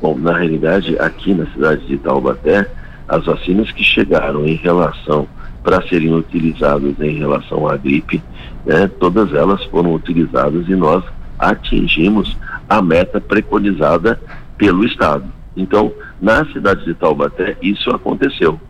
Bom, 0.00 0.18
na 0.18 0.36
realidade, 0.36 0.98
aqui 0.98 1.34
na 1.34 1.46
cidade 1.52 1.86
de 1.86 1.98
Taubaté, 1.98 2.66
as 3.10 3.24
vacinas 3.24 3.70
que 3.72 3.82
chegaram 3.82 4.46
em 4.46 4.54
relação 4.54 5.26
para 5.64 5.82
serem 5.88 6.14
utilizadas 6.14 6.94
em 7.00 7.18
relação 7.18 7.68
à 7.68 7.76
gripe, 7.76 8.22
né, 8.64 8.88
todas 9.00 9.34
elas 9.34 9.62
foram 9.64 9.92
utilizadas 9.94 10.68
e 10.68 10.76
nós 10.76 11.04
atingimos 11.36 12.36
a 12.68 12.80
meta 12.80 13.20
preconizada 13.20 14.18
pelo 14.56 14.84
Estado. 14.84 15.24
Então, 15.56 15.92
na 16.22 16.44
cidade 16.52 16.84
de 16.84 16.94
Taubaté, 16.94 17.56
isso 17.60 17.90
aconteceu. 17.90 18.60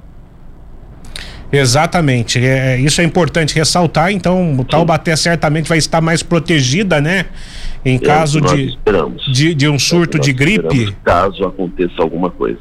Exatamente, 1.52 2.38
é, 2.38 2.78
isso 2.78 3.00
é 3.00 3.04
importante 3.04 3.54
ressaltar. 3.54 4.11
Então, 4.12 4.54
o 4.59 4.64
Taubaté 4.64 5.14
certamente 5.16 5.68
vai 5.68 5.78
estar 5.78 6.00
mais 6.00 6.23
protegida, 6.23 7.00
né? 7.00 7.26
Em 7.85 7.97
é 7.97 7.99
caso 7.99 8.40
de, 8.40 8.78
de, 9.32 9.54
de, 9.54 9.68
um 9.68 9.78
surto 9.78 10.16
é 10.16 10.20
de 10.20 10.32
gripe. 10.32 10.94
Caso 11.04 11.44
aconteça 11.44 11.94
alguma 11.99 12.30
coisa. 12.30 12.59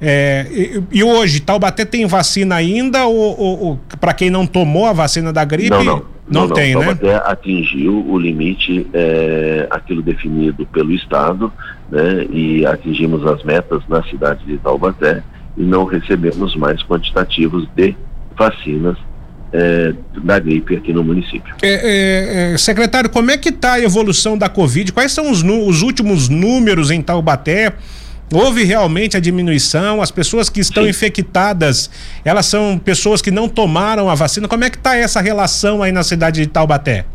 É, 0.00 0.46
e, 0.50 0.98
e, 0.98 1.04
hoje, 1.04 1.40
Taubaté 1.40 1.84
tem 1.84 2.06
vacina 2.06 2.54
ainda 2.54 3.06
ou, 3.06 3.38
ou, 3.38 3.62
ou 3.62 3.80
para 4.00 4.14
quem 4.14 4.30
não 4.30 4.46
tomou 4.46 4.86
a 4.86 4.92
vacina 4.92 5.32
da 5.32 5.44
gripe? 5.44 5.70
Não, 5.70 5.84
não. 5.84 6.18
Não, 6.30 6.46
não 6.46 6.54
tem, 6.54 6.74
Taubaté 6.74 7.06
né? 7.06 7.12
Taubaté 7.12 7.30
atingiu 7.32 8.04
o 8.06 8.18
limite, 8.18 8.86
é, 8.92 9.66
aquilo 9.70 10.02
definido 10.02 10.66
pelo 10.66 10.92
Estado, 10.92 11.50
né? 11.90 12.26
E 12.30 12.66
atingimos 12.66 13.26
as 13.26 13.42
metas 13.42 13.82
na 13.88 14.02
cidade 14.04 14.44
de 14.44 14.58
Taubaté 14.58 15.22
e 15.56 15.62
não 15.62 15.84
recebemos 15.84 16.54
mais 16.54 16.82
quantitativos 16.82 17.66
de 17.74 17.96
vacinas 18.36 18.96
é, 19.52 19.94
da 20.22 20.38
gripe 20.38 20.76
aqui 20.76 20.92
no 20.92 21.02
município. 21.02 21.54
É, 21.62 22.50
é, 22.50 22.52
é 22.52 22.58
secretário, 22.58 23.10
como 23.10 23.30
é 23.30 23.36
que 23.36 23.48
está 23.48 23.74
a 23.74 23.80
evolução 23.80 24.36
da 24.36 24.48
Covid? 24.48 24.92
Quais 24.92 25.12
são 25.12 25.30
os, 25.30 25.42
os, 25.42 25.82
últimos 25.82 26.28
números 26.28 26.90
em 26.90 27.02
Taubaté? 27.02 27.72
Houve 28.32 28.62
realmente 28.62 29.16
a 29.16 29.20
diminuição? 29.20 30.02
As 30.02 30.10
pessoas 30.10 30.50
que 30.50 30.60
estão 30.60 30.84
Sim. 30.84 30.90
infectadas, 30.90 31.90
elas 32.22 32.44
são 32.44 32.78
pessoas 32.78 33.22
que 33.22 33.30
não 33.30 33.48
tomaram 33.48 34.10
a 34.10 34.14
vacina? 34.14 34.46
Como 34.46 34.64
é 34.64 34.70
que 34.70 34.76
está 34.76 34.94
essa 34.96 35.20
relação 35.20 35.82
aí 35.82 35.92
na 35.92 36.02
cidade 36.02 36.42
de 36.42 36.46
Taubaté? 36.46 37.06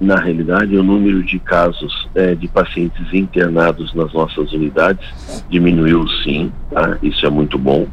Na 0.00 0.16
realidade, 0.16 0.76
o 0.76 0.82
número 0.82 1.22
de 1.24 1.38
casos 1.40 2.08
é, 2.14 2.34
de 2.34 2.46
pacientes 2.48 3.12
internados 3.12 3.92
nas 3.94 4.12
nossas 4.12 4.52
unidades 4.52 5.06
diminuiu 5.50 6.08
sim, 6.22 6.50
tá? 6.70 6.96
isso 7.02 7.26
é 7.26 7.30
muito 7.30 7.58
bom. 7.58 7.86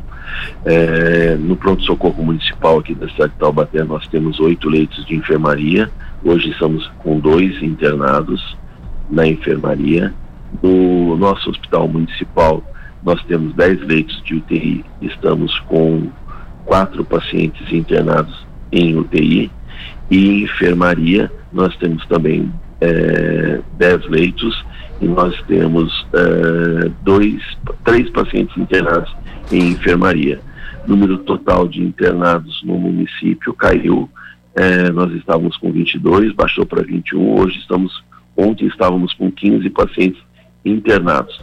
É, 0.64 1.36
no 1.36 1.56
pronto-socorro 1.56 2.24
municipal 2.24 2.80
aqui 2.80 2.94
da 2.94 3.10
cidade 3.10 3.34
de 3.34 3.40
Taubaté, 3.40 3.84
nós 3.84 4.08
temos 4.08 4.40
oito 4.40 4.70
leitos 4.70 5.04
de 5.06 5.16
enfermaria. 5.16 5.90
Hoje 6.24 6.52
estamos 6.52 6.90
com 7.00 7.20
dois 7.20 7.62
internados 7.62 8.56
na 9.10 9.28
enfermaria. 9.28 10.14
No 10.62 11.18
nosso 11.18 11.50
hospital 11.50 11.88
municipal, 11.88 12.64
nós 13.04 13.24
temos 13.24 13.54
dez 13.54 13.80
leitos 13.82 14.22
de 14.24 14.36
UTI. 14.36 14.84
Estamos 15.02 15.58
com 15.62 16.10
quatro 16.66 17.04
pacientes 17.04 17.72
internados 17.72 18.46
em 18.72 18.98
UTI. 18.98 19.52
E 20.10 20.30
em 20.30 20.44
enfermaria, 20.44 21.32
nós 21.52 21.76
temos 21.78 22.06
também 22.08 22.52
é, 22.82 23.62
dez 23.78 24.06
leitos 24.08 24.66
e 25.02 25.06
nós 25.06 25.40
temos 25.44 26.08
é, 26.14 26.92
dois, 27.04 27.42
três 27.84 28.10
pacientes 28.10 28.56
internados 28.58 29.14
em 29.52 29.72
enfermaria. 29.72 30.40
Número 30.88 31.18
total 31.20 31.68
de 31.68 31.82
internados 31.82 32.64
no 32.64 32.78
município 32.78 33.54
caiu. 33.54 34.10
É, 34.56 34.90
nós 34.92 35.12
estávamos 35.14 35.56
com 35.58 35.72
22, 35.72 36.34
baixou 36.34 36.66
para 36.66 36.82
21. 36.82 37.40
Hoje 37.40 37.60
estamos, 37.60 38.04
ontem 38.36 38.66
estávamos 38.66 39.14
com 39.14 39.32
15 39.32 39.70
pacientes 39.70 40.27
internados, 40.68 41.42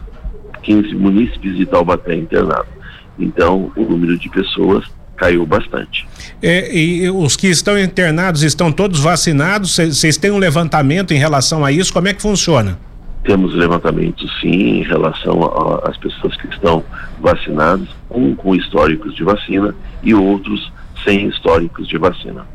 15 0.63 0.95
munícipes 0.95 1.55
de 1.57 1.65
Taubaté 1.65 2.15
internados. 2.15 2.73
Então, 3.17 3.71
o 3.75 3.83
número 3.83 4.17
de 4.17 4.29
pessoas 4.29 4.85
caiu 5.15 5.45
bastante. 5.45 6.05
É, 6.41 6.75
e 6.75 7.09
os 7.09 7.35
que 7.35 7.47
estão 7.47 7.79
internados 7.79 8.43
estão 8.43 8.71
todos 8.71 8.99
vacinados? 8.99 9.75
Vocês 9.75 10.17
têm 10.17 10.31
um 10.31 10.37
levantamento 10.37 11.13
em 11.13 11.17
relação 11.17 11.63
a 11.63 11.71
isso? 11.71 11.93
Como 11.93 12.07
é 12.07 12.13
que 12.13 12.21
funciona? 12.21 12.77
Temos 13.23 13.55
levantamento 13.55 14.27
sim 14.39 14.79
em 14.79 14.83
relação 14.83 15.51
às 15.83 15.97
pessoas 15.97 16.35
que 16.37 16.47
estão 16.47 16.83
vacinadas, 17.19 17.87
um 18.11 18.35
com 18.35 18.55
históricos 18.55 19.15
de 19.15 19.23
vacina 19.23 19.73
e 20.03 20.13
outros 20.13 20.71
sem 21.03 21.27
históricos 21.27 21.87
de 21.87 21.97
vacina. 21.97 22.45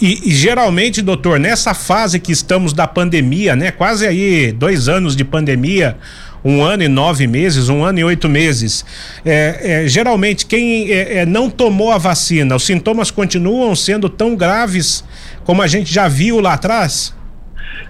E, 0.00 0.30
e, 0.30 0.32
geralmente, 0.32 1.02
doutor, 1.02 1.40
nessa 1.40 1.74
fase 1.74 2.20
que 2.20 2.30
estamos 2.30 2.72
da 2.72 2.86
pandemia, 2.86 3.56
né? 3.56 3.72
Quase 3.72 4.06
aí 4.06 4.52
dois 4.52 4.88
anos 4.88 5.16
de 5.16 5.24
pandemia, 5.24 5.96
um 6.44 6.62
ano 6.62 6.84
e 6.84 6.88
nove 6.88 7.26
meses, 7.26 7.68
um 7.68 7.82
ano 7.82 7.98
e 7.98 8.04
oito 8.04 8.28
meses. 8.28 8.84
É, 9.24 9.84
é, 9.84 9.88
geralmente, 9.88 10.46
quem 10.46 10.90
é, 10.92 11.18
é 11.18 11.26
não 11.26 11.50
tomou 11.50 11.90
a 11.90 11.98
vacina, 11.98 12.54
os 12.54 12.64
sintomas 12.64 13.10
continuam 13.10 13.74
sendo 13.74 14.08
tão 14.08 14.36
graves 14.36 15.04
como 15.44 15.62
a 15.62 15.66
gente 15.66 15.92
já 15.92 16.06
viu 16.06 16.40
lá 16.40 16.54
atrás? 16.54 17.16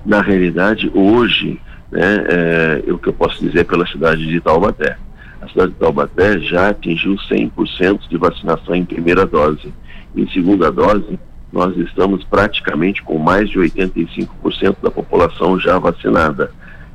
Na 0.06 0.22
realidade, 0.22 0.90
hoje, 0.94 1.60
né, 1.90 2.24
é, 2.28 2.92
o 2.92 2.98
que 2.98 3.08
eu 3.08 3.12
posso 3.12 3.38
dizer 3.40 3.64
pela 3.64 3.86
cidade 3.86 4.26
de 4.26 4.40
Taubaté. 4.40 4.96
A 5.42 5.48
cidade 5.48 5.72
de 5.72 5.78
Taubaté 5.78 6.38
já 6.40 6.70
atingiu 6.70 7.16
100% 7.30 8.08
de 8.08 8.16
vacinação 8.16 8.74
em 8.74 8.84
primeira 8.84 9.26
dose. 9.26 9.72
Em 10.16 10.28
segunda 10.30 10.70
dose, 10.70 11.18
nós 11.52 11.76
estamos 11.76 12.24
praticamente 12.24 13.02
com 13.02 13.18
mais 13.18 13.48
de 13.48 13.58
85% 13.58 14.76
da 14.82 14.90
população 14.90 15.58
já 15.58 15.78
vacinada. 15.78 16.50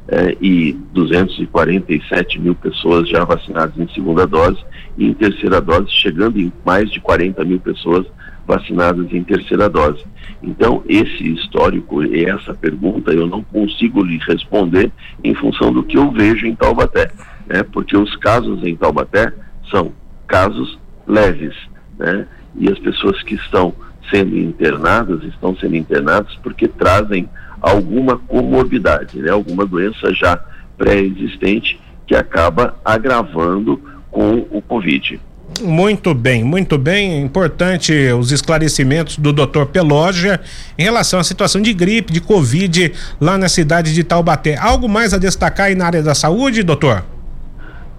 É, 0.06 0.36
e 0.42 0.74
247 0.92 2.38
mil 2.38 2.54
pessoas 2.54 3.08
já 3.08 3.24
vacinadas 3.24 3.78
em 3.78 3.88
segunda 3.94 4.28
dose, 4.28 4.62
e 4.98 5.06
em 5.06 5.14
terceira 5.14 5.62
dose, 5.62 5.90
chegando 5.92 6.38
em 6.38 6.52
mais 6.66 6.92
de 6.92 7.00
40 7.00 7.42
mil 7.46 7.58
pessoas 7.58 8.06
vacinadas 8.46 9.12
em 9.14 9.24
terceira 9.24 9.70
dose. 9.70 10.04
Então, 10.42 10.84
esse 10.88 11.34
histórico 11.34 12.04
e 12.04 12.26
essa 12.26 12.54
pergunta 12.54 13.12
eu 13.12 13.26
não 13.26 13.42
consigo 13.44 14.04
lhe 14.04 14.18
responder 14.18 14.92
em 15.24 15.34
função 15.34 15.72
do 15.72 15.84
que 15.84 15.98
eu 15.98 16.12
vejo 16.12 16.46
em 16.46 16.56
Taubaté, 16.56 17.10
né? 17.48 17.64
porque 17.64 17.96
os 17.96 18.14
casos 18.18 18.62
em 18.64 18.76
Taubaté 18.76 19.32
são 19.72 19.94
casos 20.28 20.78
leves, 21.08 21.56
né? 21.98 22.28
e 22.56 22.70
as 22.70 22.78
pessoas 22.80 23.24
que 23.24 23.36
estão 23.36 23.74
sendo 24.10 24.38
internadas 24.38 25.24
estão 25.24 25.56
sendo 25.56 25.76
internadas 25.76 26.34
porque 26.44 26.68
trazem 26.68 27.30
alguma 27.62 28.18
comorbidade, 28.18 29.20
né? 29.20 29.32
alguma 29.32 29.66
doença 29.66 30.14
já 30.14 30.40
pré-existente 30.78 31.80
que 32.06 32.16
acaba 32.16 32.76
agravando 32.84 33.80
com 34.12 34.46
o 34.52 34.62
Covid. 34.62 35.20
Muito 35.62 36.14
bem, 36.14 36.44
muito 36.44 36.78
bem. 36.78 37.22
Importante 37.22 37.94
os 38.12 38.32
esclarecimentos 38.32 39.18
do 39.18 39.32
Dr. 39.32 39.66
Pelogia 39.72 40.42
em 40.78 40.84
relação 40.84 41.20
à 41.20 41.24
situação 41.24 41.62
de 41.62 41.74
gripe, 41.74 42.12
de 42.12 42.20
Covid 42.20 42.92
lá 43.22 43.38
na 43.38 43.48
cidade 43.48 43.94
de 43.94 44.04
Taubaté. 44.04 44.58
Algo 44.58 44.90
mais 44.90 45.14
a 45.14 45.18
destacar 45.18 45.68
aí 45.68 45.76
na 45.76 45.86
área 45.86 46.02
da 46.02 46.16
saúde, 46.16 46.64
doutor? 46.64 47.04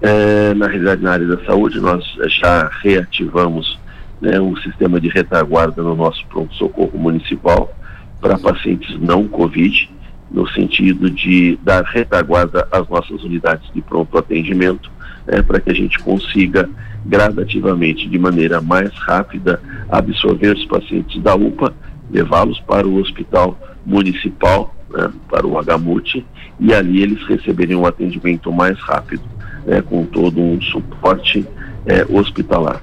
É, 0.03 0.53
na 0.55 0.67
realidade, 0.67 1.03
na 1.03 1.13
área 1.13 1.27
da 1.27 1.45
saúde, 1.45 1.81
nós 1.81 2.05
já 2.41 2.71
reativamos 2.83 3.79
né, 4.25 4.41
um 4.41 4.57
sistema 4.57 4.99
de 4.99 5.09
retaguarda 5.09 5.83
no 5.83 5.95
nosso 5.95 6.27
pronto-socorro 6.29 6.99
municipal 6.99 7.71
para 8.21 8.39
pacientes 8.39 8.99
não 8.99 9.29
Covid, 9.29 9.91
no 10.31 10.49
sentido 10.49 11.11
de 11.11 11.59
dar 11.63 11.85
retaguarda 11.85 12.67
às 12.73 12.89
nossas 12.89 13.23
unidades 13.23 13.71
de 13.75 13.83
pronto 13.83 14.17
atendimento, 14.17 14.91
né, 15.27 15.43
para 15.43 15.61
que 15.61 15.71
a 15.71 15.75
gente 15.75 15.99
consiga 15.99 16.69
gradativamente, 17.05 18.09
de 18.09 18.19
maneira 18.19 18.63
mais 18.63 18.91
rápida, 18.95 19.61
absorver 19.91 20.57
os 20.57 20.65
pacientes 20.65 21.23
da 21.23 21.35
UPA, 21.35 21.75
levá-los 22.11 22.59
para 22.61 22.89
o 22.89 22.97
hospital 22.97 23.59
municipal, 23.85 24.75
né, 24.91 25.11
para 25.29 25.47
o 25.47 25.53
HMUT, 25.63 26.25
e 26.59 26.73
ali 26.73 27.03
eles 27.03 27.23
receberem 27.27 27.77
um 27.77 27.85
atendimento 27.85 28.51
mais 28.51 28.79
rápido, 28.81 29.23
né, 29.67 29.83
com 29.83 30.07
todo 30.07 30.41
um 30.41 30.59
suporte 30.63 31.47
é, 31.85 32.07
hospitalar. 32.09 32.81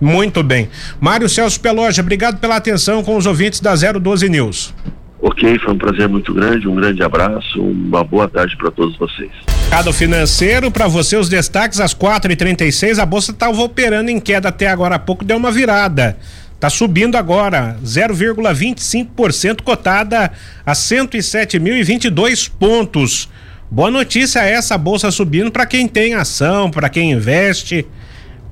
Muito 0.00 0.42
bem. 0.42 0.68
Mário 1.00 1.28
Celso 1.28 1.60
Peloja, 1.60 2.00
obrigado 2.00 2.38
pela 2.38 2.56
atenção 2.56 3.02
com 3.02 3.16
os 3.16 3.26
ouvintes 3.26 3.60
da 3.60 3.74
012 3.74 4.28
News. 4.28 4.74
Ok, 5.22 5.58
foi 5.58 5.74
um 5.74 5.78
prazer 5.78 6.08
muito 6.08 6.32
grande, 6.32 6.66
um 6.66 6.74
grande 6.74 7.02
abraço, 7.02 7.60
uma 7.60 8.02
boa 8.02 8.26
tarde 8.26 8.56
para 8.56 8.70
todos 8.70 8.96
vocês. 8.96 9.30
Mercado 9.64 9.92
financeiro, 9.92 10.70
para 10.70 10.88
você 10.88 11.14
os 11.16 11.28
destaques 11.28 11.78
às 11.78 11.94
4h36, 11.94 12.98
a 12.98 13.04
bolsa 13.04 13.30
estava 13.30 13.60
operando 13.62 14.10
em 14.10 14.18
queda 14.18 14.48
até 14.48 14.66
agora 14.66 14.94
há 14.94 14.98
pouco, 14.98 15.22
deu 15.24 15.36
uma 15.36 15.52
virada. 15.52 16.16
Tá 16.58 16.70
subindo 16.70 17.16
agora, 17.16 17.76
0,25% 17.84 19.62
cotada 19.62 20.32
a 20.64 20.72
107.022 20.72 22.50
pontos. 22.58 23.28
Boa 23.70 23.90
notícia 23.90 24.40
essa 24.40 24.76
bolsa 24.76 25.10
subindo 25.10 25.50
para 25.50 25.64
quem 25.66 25.86
tem 25.86 26.14
ação, 26.14 26.70
para 26.70 26.88
quem 26.88 27.12
investe. 27.12 27.86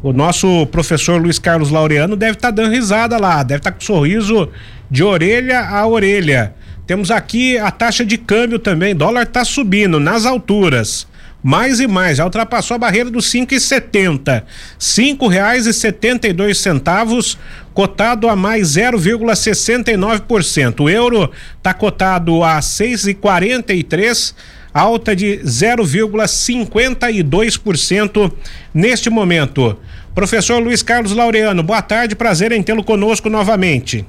O 0.02 0.12
nosso 0.12 0.66
professor 0.66 1.20
Luiz 1.20 1.40
Carlos 1.40 1.70
Laureano 1.70 2.14
deve 2.14 2.34
estar 2.34 2.48
tá 2.48 2.62
dando 2.62 2.72
risada 2.72 3.18
lá, 3.18 3.42
deve 3.42 3.58
estar 3.58 3.72
tá 3.72 3.76
com 3.76 3.84
sorriso 3.84 4.48
de 4.88 5.02
orelha 5.02 5.58
a 5.60 5.84
orelha. 5.86 6.54
Temos 6.86 7.10
aqui 7.10 7.58
a 7.58 7.70
taxa 7.70 8.04
de 8.04 8.16
câmbio 8.16 8.60
também, 8.60 8.94
dólar 8.94 9.24
está 9.24 9.44
subindo 9.44 9.98
nas 9.98 10.24
alturas. 10.24 11.06
Mais 11.42 11.80
e 11.80 11.86
mais, 11.86 12.18
já 12.18 12.24
ultrapassou 12.24 12.74
a 12.74 12.78
barreira 12.78 13.10
dos 13.10 13.26
cinco 13.26 13.54
e 13.54 13.60
setenta. 13.60 14.44
Cinco 14.78 15.28
reais 15.28 15.66
e 15.66 15.72
setenta 15.72 16.26
e 16.26 16.32
dois 16.32 16.58
centavos, 16.58 17.38
cotado 17.74 18.28
a 18.28 18.34
mais 18.34 18.70
0,69%. 18.70 20.80
O 20.80 20.88
euro 20.88 21.30
está 21.56 21.72
cotado 21.72 22.42
a 22.42 22.60
seis 22.60 23.06
e 23.06 23.14
quarenta 23.14 23.72
e 23.72 23.84
três 23.84 24.34
alta 24.72 25.14
de 25.16 25.40
0,52% 25.44 28.32
neste 28.72 29.10
momento. 29.10 29.76
Professor 30.14 30.62
Luiz 30.62 30.82
Carlos 30.82 31.12
Laureano, 31.12 31.62
boa 31.62 31.82
tarde, 31.82 32.16
prazer 32.16 32.52
em 32.52 32.62
tê-lo 32.62 32.82
conosco 32.82 33.28
novamente. 33.30 34.04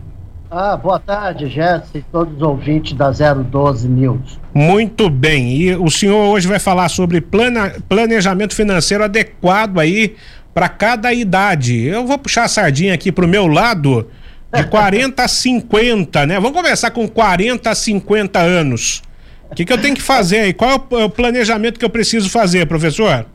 Ah, 0.52 0.76
boa 0.76 1.00
tarde, 1.00 1.48
Jéssica 1.48 2.00
e 2.00 2.02
todos 2.02 2.36
os 2.36 2.42
ouvintes 2.42 2.94
da 2.94 3.12
012 3.12 3.88
News. 3.88 4.40
Muito 4.52 5.08
bem, 5.08 5.56
e 5.56 5.76
o 5.76 5.92
senhor 5.92 6.26
hoje 6.26 6.48
vai 6.48 6.58
falar 6.58 6.90
sobre 6.90 7.22
plana, 7.22 7.76
planejamento 7.88 8.56
financeiro 8.56 9.04
adequado 9.04 9.80
aí 9.80 10.16
para 10.52 10.68
cada 10.68 11.14
idade. 11.14 11.86
Eu 11.86 12.08
vou 12.08 12.18
puxar 12.18 12.46
a 12.46 12.48
sardinha 12.48 12.96
aqui 12.96 13.12
para 13.12 13.26
o 13.26 13.28
meu 13.28 13.46
lado, 13.46 14.08
de 14.52 14.64
40 14.66 15.24
a 15.24 15.28
50, 15.28 16.26
né? 16.26 16.40
Vamos 16.40 16.58
começar 16.58 16.90
com 16.90 17.08
40 17.08 17.70
a 17.70 17.76
50 17.76 18.40
anos. 18.40 19.04
O 19.52 19.56
que, 19.56 19.66
que 19.66 19.74
eu 19.74 19.82
tenho 19.82 19.96
que 19.96 20.02
fazer 20.02 20.40
aí? 20.40 20.54
Qual 20.54 20.70
é 20.92 21.04
o 21.04 21.10
planejamento 21.10 21.80
que 21.80 21.86
eu 21.86 21.90
preciso 21.90 22.30
fazer, 22.30 22.68
professor? 22.68 23.26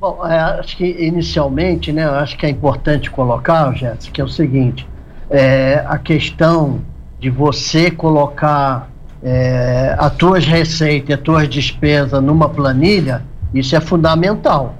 Bom, 0.00 0.24
é, 0.24 0.38
acho 0.38 0.76
que 0.76 0.84
inicialmente, 0.84 1.92
né, 1.92 2.04
acho 2.04 2.36
que 2.36 2.46
é 2.46 2.48
importante 2.48 3.10
colocar, 3.10 3.74
Jéssica, 3.74 4.12
que 4.12 4.20
é 4.20 4.24
o 4.24 4.28
seguinte: 4.28 4.86
é, 5.28 5.84
a 5.86 5.98
questão 5.98 6.80
de 7.18 7.30
você 7.30 7.90
colocar 7.90 8.90
é, 9.22 9.96
as 9.98 10.14
tuas 10.14 10.46
receitas, 10.46 11.16
as 11.16 11.22
tuas 11.22 11.48
despesas 11.48 12.22
numa 12.22 12.48
planilha, 12.48 13.22
isso 13.52 13.74
é 13.74 13.80
fundamental, 13.80 14.76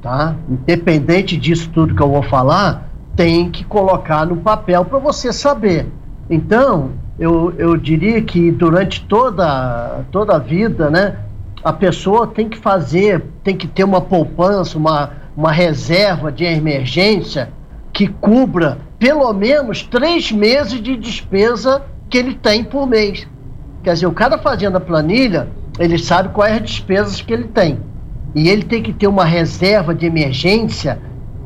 tá? 0.00 0.36
Independente 0.48 1.36
disso 1.36 1.68
tudo 1.72 1.94
que 1.94 2.02
eu 2.02 2.08
vou 2.08 2.22
falar, 2.22 2.88
tem 3.16 3.50
que 3.50 3.64
colocar 3.64 4.24
no 4.24 4.36
papel 4.36 4.84
para 4.84 4.98
você 4.98 5.32
saber. 5.32 5.86
Então, 6.28 6.92
eu, 7.20 7.52
eu 7.58 7.76
diria 7.76 8.22
que 8.22 8.50
durante 8.50 9.04
toda, 9.04 10.02
toda 10.10 10.36
a 10.36 10.38
vida, 10.38 10.88
né, 10.88 11.18
a 11.62 11.70
pessoa 11.70 12.26
tem 12.26 12.48
que 12.48 12.56
fazer, 12.56 13.22
tem 13.44 13.54
que 13.54 13.66
ter 13.68 13.84
uma 13.84 14.00
poupança, 14.00 14.78
uma, 14.78 15.10
uma 15.36 15.52
reserva 15.52 16.32
de 16.32 16.44
emergência 16.44 17.50
que 17.92 18.08
cubra 18.08 18.78
pelo 18.98 19.30
menos 19.34 19.82
três 19.82 20.32
meses 20.32 20.80
de 20.80 20.96
despesa 20.96 21.82
que 22.08 22.16
ele 22.16 22.34
tem 22.34 22.64
por 22.64 22.86
mês. 22.86 23.28
Quer 23.82 23.92
dizer, 23.92 24.06
o 24.06 24.12
cara 24.12 24.38
fazendo 24.38 24.76
a 24.76 24.80
planilha, 24.80 25.48
ele 25.78 25.98
sabe 25.98 26.30
quais 26.30 26.54
as 26.54 26.62
despesas 26.62 27.20
que 27.20 27.34
ele 27.34 27.48
tem. 27.48 27.80
E 28.34 28.48
ele 28.48 28.62
tem 28.62 28.82
que 28.82 28.94
ter 28.94 29.06
uma 29.06 29.26
reserva 29.26 29.94
de 29.94 30.06
emergência 30.06 30.98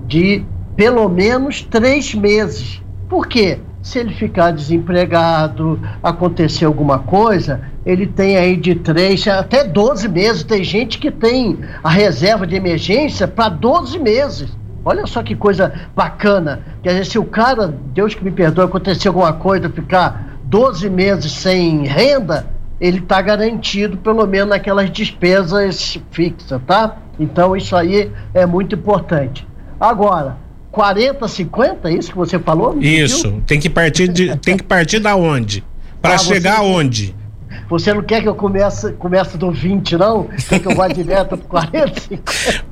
de 0.06 0.44
pelo 0.76 1.08
menos 1.08 1.62
três 1.62 2.14
meses. 2.14 2.80
Por 3.08 3.26
quê? 3.26 3.58
Se 3.84 3.98
ele 3.98 4.14
ficar 4.14 4.50
desempregado, 4.50 5.78
acontecer 6.02 6.64
alguma 6.64 7.00
coisa, 7.00 7.60
ele 7.84 8.06
tem 8.06 8.38
aí 8.38 8.56
de 8.56 8.74
três 8.76 9.28
até 9.28 9.62
12 9.62 10.08
meses. 10.08 10.42
Tem 10.42 10.64
gente 10.64 10.98
que 10.98 11.10
tem 11.10 11.58
a 11.82 11.90
reserva 11.90 12.46
de 12.46 12.56
emergência 12.56 13.28
para 13.28 13.50
12 13.50 13.98
meses. 13.98 14.48
Olha 14.82 15.06
só 15.06 15.22
que 15.22 15.36
coisa 15.36 15.70
bacana. 15.94 16.62
Quer 16.82 16.92
dizer, 16.92 17.04
se 17.04 17.18
o 17.18 17.26
cara, 17.26 17.74
Deus 17.92 18.14
que 18.14 18.24
me 18.24 18.30
perdoe, 18.30 18.64
acontecer 18.64 19.08
alguma 19.08 19.34
coisa, 19.34 19.68
ficar 19.68 20.38
12 20.44 20.88
meses 20.88 21.30
sem 21.32 21.86
renda, 21.86 22.46
ele 22.80 23.00
está 23.00 23.20
garantido 23.20 23.98
pelo 23.98 24.26
menos 24.26 24.48
naquelas 24.48 24.90
despesas 24.90 25.98
fixas, 26.10 26.58
tá? 26.66 26.96
Então 27.20 27.54
isso 27.54 27.76
aí 27.76 28.10
é 28.32 28.46
muito 28.46 28.76
importante. 28.76 29.46
Agora, 29.78 30.38
40, 30.74 31.28
50, 31.28 31.88
é 31.88 31.94
isso 31.94 32.10
que 32.10 32.16
você 32.16 32.36
falou? 32.36 32.76
Isso, 32.80 33.40
tem 33.46 33.60
que 33.60 33.70
partir 33.70 34.08
de 34.08 34.36
tem 34.38 34.56
que 34.56 34.64
partir 34.64 34.98
da 34.98 35.14
onde? 35.14 35.62
Para 36.02 36.16
ah, 36.16 36.18
chegar 36.18 36.56
você, 36.56 36.60
aonde? 36.60 37.16
Você 37.70 37.94
não 37.94 38.02
quer 38.02 38.20
que 38.20 38.28
eu 38.28 38.34
comece, 38.34 38.92
comece 38.94 39.38
do 39.38 39.52
20, 39.52 39.96
não? 39.96 40.24
Quer 40.48 40.58
que 40.58 40.66
eu 40.66 40.74
vá 40.74 40.88
direto 40.92 41.36
pro 41.38 41.46
40? 41.46 42.00
50? 42.00 42.22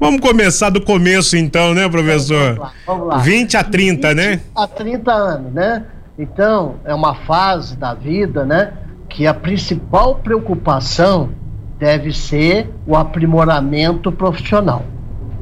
Vamos 0.00 0.20
começar 0.20 0.70
do 0.70 0.80
começo 0.80 1.36
então, 1.36 1.72
né, 1.74 1.88
professor? 1.88 2.56
Vamos 2.56 2.58
lá, 2.58 2.72
vamos 2.84 3.06
lá. 3.06 3.18
20 3.18 3.56
a 3.56 3.62
30, 3.62 4.08
20 4.08 4.16
né? 4.16 4.40
A 4.56 4.66
30 4.66 5.12
anos, 5.12 5.52
né? 5.52 5.84
Então, 6.18 6.74
é 6.84 6.92
uma 6.92 7.14
fase 7.14 7.76
da 7.76 7.94
vida, 7.94 8.44
né, 8.44 8.72
que 9.08 9.28
a 9.28 9.32
principal 9.32 10.16
preocupação 10.16 11.30
deve 11.78 12.12
ser 12.12 12.68
o 12.84 12.96
aprimoramento 12.96 14.10
profissional. 14.10 14.84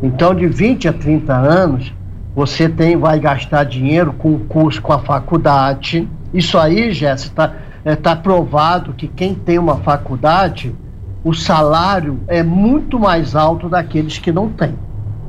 Então, 0.02 0.34
de 0.34 0.46
20 0.46 0.88
a 0.88 0.92
30 0.92 1.34
anos, 1.34 1.92
você 2.40 2.70
tem, 2.70 2.96
vai 2.96 3.20
gastar 3.20 3.64
dinheiro 3.64 4.14
com 4.14 4.32
o 4.32 4.38
curso 4.38 4.80
com 4.80 4.94
a 4.94 4.98
faculdade. 4.98 6.08
Isso 6.32 6.56
aí, 6.56 6.90
Jéssica, 6.90 7.54
está 7.54 7.54
é, 7.84 7.94
tá 7.94 8.16
provado 8.16 8.94
que 8.94 9.06
quem 9.06 9.34
tem 9.34 9.58
uma 9.58 9.76
faculdade, 9.76 10.74
o 11.22 11.34
salário 11.34 12.18
é 12.26 12.42
muito 12.42 12.98
mais 12.98 13.36
alto 13.36 13.68
daqueles 13.68 14.16
que 14.16 14.32
não 14.32 14.48
têm. 14.48 14.74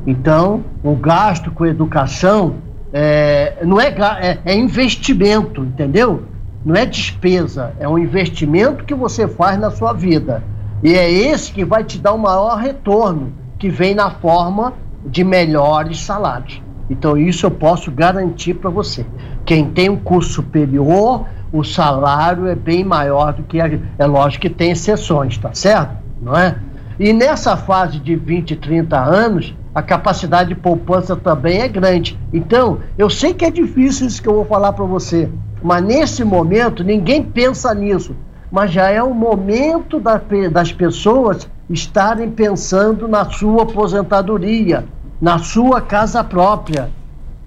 Então, 0.08 0.64
o 0.82 0.96
gasto 0.96 1.52
com 1.52 1.66
educação 1.66 2.56
é, 2.94 3.58
não 3.62 3.78
é, 3.78 3.94
é, 4.22 4.38
é 4.46 4.56
investimento, 4.56 5.66
entendeu? 5.66 6.24
Não 6.64 6.76
é 6.76 6.86
despesa, 6.86 7.74
é 7.78 7.90
um 7.90 8.00
investimento 8.00 8.86
que 8.86 8.96
você 8.96 9.28
faz 9.28 9.60
na 9.60 9.70
sua 9.70 9.92
vida. 9.92 10.42
E 10.82 10.94
é 10.94 11.12
esse 11.12 11.52
que 11.52 11.66
vai 11.66 11.84
te 11.84 12.00
dar 12.00 12.14
o 12.14 12.18
maior 12.18 12.56
retorno, 12.56 13.34
que 13.60 13.68
vem 13.68 13.94
na 13.94 14.12
forma 14.12 14.76
de 15.06 15.26
melhores 15.26 16.00
salários. 16.00 16.62
Então, 16.92 17.18
isso 17.18 17.46
eu 17.46 17.52
posso 17.52 17.90
garantir 17.90 18.56
para 18.56 18.70
você. 18.70 19.06
Quem 19.46 19.70
tem 19.70 19.90
um 19.90 19.96
curso 19.96 20.34
superior, 20.34 21.26
o 21.50 21.64
salário 21.64 22.48
é 22.48 22.54
bem 22.54 22.84
maior 22.84 23.32
do 23.32 23.44
que. 23.44 23.62
A, 23.62 23.72
é 23.98 24.06
lógico 24.06 24.42
que 24.42 24.50
tem 24.50 24.72
exceções, 24.72 25.38
tá 25.38 25.54
certo? 25.54 25.96
Não 26.22 26.36
é? 26.36 26.58
E 27.00 27.14
nessa 27.14 27.56
fase 27.56 27.98
de 27.98 28.14
20, 28.18 28.58
30 28.58 29.00
anos, 29.00 29.56
a 29.74 29.82
capacidade 29.82 30.50
de 30.50 30.56
poupança 30.56 31.16
também 31.16 31.62
é 31.62 31.68
grande. 31.70 32.20
Então, 32.34 32.80
eu 32.98 33.10
sei 33.10 33.34
que 33.34 33.46
é 33.46 33.50
difícil 33.50 34.08
isso 34.08 34.22
que 34.22 34.28
eu 34.28 34.36
vou 34.36 34.46
falar 34.46 34.74
para 34.74 34.84
você, 34.84 35.30
mas 35.64 35.82
nesse 35.82 36.26
momento 36.26 36.84
ninguém 36.84 37.24
pensa 37.24 37.74
nisso. 37.74 38.14
Mas 38.52 38.70
já 38.70 38.90
é 38.90 39.02
o 39.02 39.14
momento 39.14 39.98
da, 39.98 40.22
das 40.52 40.74
pessoas 40.74 41.50
estarem 41.70 42.30
pensando 42.30 43.08
na 43.08 43.24
sua 43.24 43.64
aposentadoria 43.64 44.84
na 45.22 45.38
sua 45.38 45.80
casa 45.80 46.24
própria. 46.24 46.90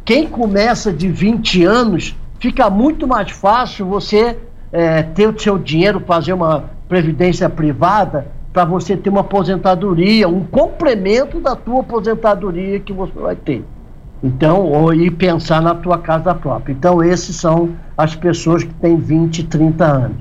Quem 0.04 0.28
começa 0.28 0.92
de 0.92 1.08
20 1.08 1.64
anos, 1.64 2.14
fica 2.38 2.70
muito 2.70 3.08
mais 3.08 3.32
fácil 3.32 3.86
você 3.86 4.38
é, 4.70 5.02
ter 5.02 5.28
o 5.28 5.38
seu 5.38 5.58
dinheiro, 5.58 6.00
fazer 6.00 6.32
uma 6.32 6.64
previdência 6.88 7.50
privada, 7.50 8.28
para 8.52 8.64
você 8.64 8.96
ter 8.96 9.10
uma 9.10 9.22
aposentadoria, 9.22 10.28
um 10.28 10.44
complemento 10.44 11.40
da 11.40 11.56
tua 11.56 11.80
aposentadoria 11.80 12.78
que 12.78 12.92
você 12.92 13.18
vai 13.18 13.34
ter. 13.34 13.64
Então, 14.22 14.62
ou 14.62 14.94
ir 14.94 15.10
pensar 15.10 15.60
na 15.60 15.74
tua 15.74 15.98
casa 15.98 16.32
própria. 16.34 16.72
Então, 16.72 17.02
esses 17.02 17.34
são 17.34 17.70
as 17.98 18.14
pessoas 18.14 18.62
que 18.62 18.72
têm 18.74 18.96
20, 18.96 19.42
30 19.44 19.84
anos. 19.84 20.16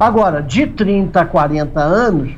Agora, 0.00 0.40
de 0.40 0.66
30 0.66 1.20
a 1.20 1.26
40 1.26 1.78
anos, 1.78 2.32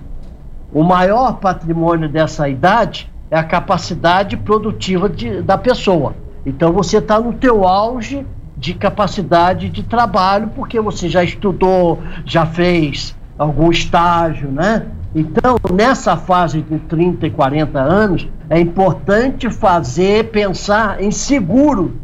o 0.73 0.83
maior 0.83 1.35
patrimônio 1.35 2.09
dessa 2.09 2.49
idade 2.49 3.09
é 3.31 3.39
a 3.39 3.45
capacidade 3.45 4.37
produtiva 4.37 5.09
de, 5.09 5.43
da 5.43 5.59
pessoa. 5.59 6.15
Então 6.45 6.73
você 6.73 6.99
está 6.99 7.21
no 7.21 7.33
teu 7.33 7.67
auge 7.67 8.27
de 8.57 8.75
capacidade 8.75 9.69
de 9.69 9.83
trabalho, 9.83 10.51
porque 10.55 10.81
você 10.81 11.09
já 11.09 11.23
estudou, 11.23 12.01
já 12.25 12.45
fez 12.45 13.17
algum 13.39 13.71
estágio, 13.71 14.51
né? 14.51 14.87
Então, 15.15 15.57
nessa 15.73 16.17
fase 16.17 16.61
de 16.61 16.79
30 16.81 17.27
e 17.27 17.31
40 17.31 17.81
anos, 17.81 18.29
é 18.51 18.61
importante 18.61 19.51
fazer, 19.51 20.31
pensar 20.31 21.03
em 21.03 21.11
seguro. 21.11 21.97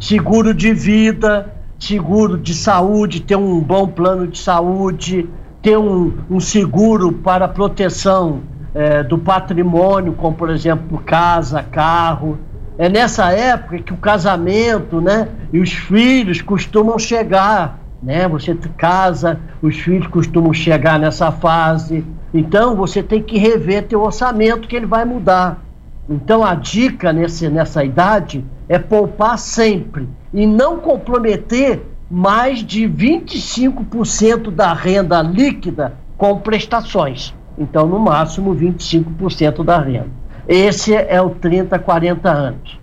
seguro 0.00 0.52
de 0.52 0.72
vida, 0.72 1.54
seguro 1.78 2.38
de 2.38 2.54
saúde, 2.54 3.20
ter 3.20 3.36
um 3.36 3.60
bom 3.60 3.86
plano 3.86 4.26
de 4.26 4.38
saúde, 4.38 5.28
ter 5.60 5.76
um, 5.76 6.12
um 6.30 6.40
seguro 6.40 7.12
para 7.12 7.46
proteção 7.46 8.40
é, 8.74 9.02
do 9.02 9.18
patrimônio, 9.18 10.12
como 10.12 10.36
por 10.36 10.50
exemplo 10.50 10.98
casa, 10.98 11.62
carro. 11.62 12.38
É 12.78 12.88
nessa 12.88 13.30
época 13.30 13.78
que 13.78 13.92
o 13.92 13.96
casamento, 13.96 15.00
né, 15.00 15.28
e 15.52 15.60
os 15.60 15.72
filhos 15.72 16.40
costumam 16.40 16.98
chegar, 16.98 17.78
né? 18.02 18.26
Você 18.28 18.54
casa, 18.76 19.38
os 19.60 19.76
filhos 19.76 20.06
costumam 20.06 20.52
chegar 20.52 20.98
nessa 20.98 21.30
fase. 21.30 22.04
Então 22.34 22.74
você 22.74 23.02
tem 23.02 23.22
que 23.22 23.38
rever 23.38 23.86
teu 23.86 24.02
orçamento 24.02 24.66
que 24.66 24.74
ele 24.74 24.86
vai 24.86 25.04
mudar. 25.04 25.62
Então 26.08 26.44
a 26.44 26.54
dica 26.54 27.12
nesse, 27.12 27.48
nessa 27.48 27.84
idade 27.84 28.44
é 28.68 28.78
poupar 28.78 29.38
sempre 29.38 30.08
e 30.32 30.46
não 30.46 30.78
comprometer 30.78 31.82
mais 32.10 32.58
de 32.58 32.82
25% 32.88 34.50
da 34.50 34.72
renda 34.72 35.22
líquida 35.22 35.94
com 36.16 36.38
prestações. 36.38 37.34
Então, 37.58 37.86
no 37.86 37.98
máximo, 37.98 38.54
25% 38.54 39.64
da 39.64 39.78
renda. 39.78 40.10
Esse 40.48 40.94
é 40.94 41.20
o 41.20 41.30
30, 41.30 41.78
40 41.78 42.30
anos. 42.30 42.80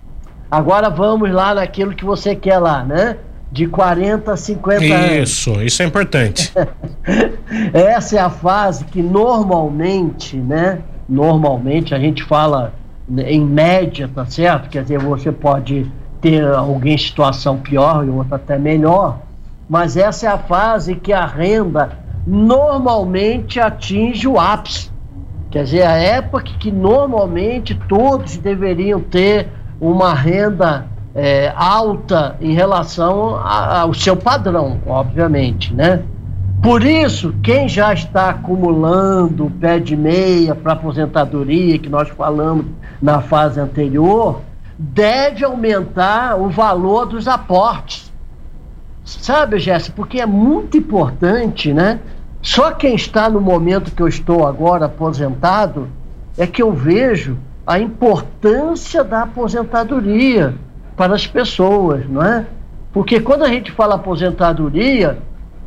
Agora 0.50 0.90
vamos 0.90 1.30
lá 1.30 1.54
naquilo 1.54 1.94
que 1.94 2.04
você 2.04 2.34
quer 2.34 2.58
lá, 2.58 2.82
né? 2.82 3.16
De 3.52 3.66
40 3.66 4.32
a 4.32 4.36
50 4.36 4.84
isso, 4.84 4.94
anos. 4.94 5.28
Isso, 5.28 5.62
isso 5.62 5.82
é 5.82 5.86
importante. 5.86 6.52
Essa 7.72 8.16
é 8.16 8.20
a 8.20 8.30
fase 8.30 8.84
que 8.84 9.02
normalmente, 9.02 10.36
né? 10.36 10.80
Normalmente 11.08 11.94
a 11.94 11.98
gente 11.98 12.22
fala 12.24 12.72
em 13.18 13.44
média, 13.44 14.08
tá 14.12 14.24
certo? 14.24 14.68
Quer 14.68 14.82
dizer, 14.82 14.98
você 15.00 15.32
pode 15.32 15.90
ter 16.20 16.44
alguém 16.44 16.94
em 16.94 16.98
situação 16.98 17.58
pior 17.58 18.06
e 18.06 18.10
outra 18.10 18.36
até 18.36 18.58
melhor, 18.58 19.20
mas 19.68 19.96
essa 19.96 20.26
é 20.26 20.28
a 20.28 20.38
fase 20.38 20.94
que 20.94 21.12
a 21.12 21.26
renda 21.26 21.98
normalmente 22.30 23.58
atinge 23.58 24.28
o 24.28 24.38
ápice. 24.38 24.88
Quer 25.50 25.64
dizer, 25.64 25.82
a 25.82 25.96
época 25.96 26.44
que 26.60 26.70
normalmente 26.70 27.74
todos 27.88 28.36
deveriam 28.36 29.00
ter 29.00 29.48
uma 29.80 30.14
renda 30.14 30.86
é, 31.12 31.52
alta 31.56 32.36
em 32.40 32.54
relação 32.54 33.34
ao 33.34 33.92
seu 33.92 34.16
padrão, 34.16 34.78
obviamente, 34.86 35.74
né? 35.74 36.04
Por 36.62 36.84
isso, 36.84 37.34
quem 37.42 37.68
já 37.68 37.92
está 37.92 38.30
acumulando 38.30 39.50
pé 39.60 39.80
de 39.80 39.96
meia 39.96 40.54
para 40.54 40.74
aposentadoria, 40.74 41.78
que 41.78 41.88
nós 41.88 42.08
falamos 42.10 42.66
na 43.02 43.20
fase 43.20 43.58
anterior, 43.58 44.42
deve 44.78 45.44
aumentar 45.44 46.38
o 46.38 46.48
valor 46.48 47.06
dos 47.06 47.26
aportes. 47.26 48.12
Sabe, 49.04 49.58
Jéssica, 49.58 49.96
porque 49.96 50.20
é 50.20 50.26
muito 50.26 50.76
importante, 50.76 51.72
né? 51.72 51.98
Só 52.42 52.72
quem 52.72 52.94
está 52.94 53.28
no 53.28 53.40
momento 53.40 53.94
que 53.94 54.02
eu 54.02 54.08
estou 54.08 54.46
agora 54.46 54.86
aposentado 54.86 55.88
é 56.38 56.46
que 56.46 56.62
eu 56.62 56.72
vejo 56.72 57.36
a 57.66 57.78
importância 57.78 59.04
da 59.04 59.22
aposentadoria 59.22 60.54
para 60.96 61.14
as 61.14 61.26
pessoas, 61.26 62.08
não 62.08 62.22
é? 62.22 62.46
Porque 62.92 63.20
quando 63.20 63.44
a 63.44 63.48
gente 63.48 63.70
fala 63.70 63.94
aposentadoria, 63.94 65.18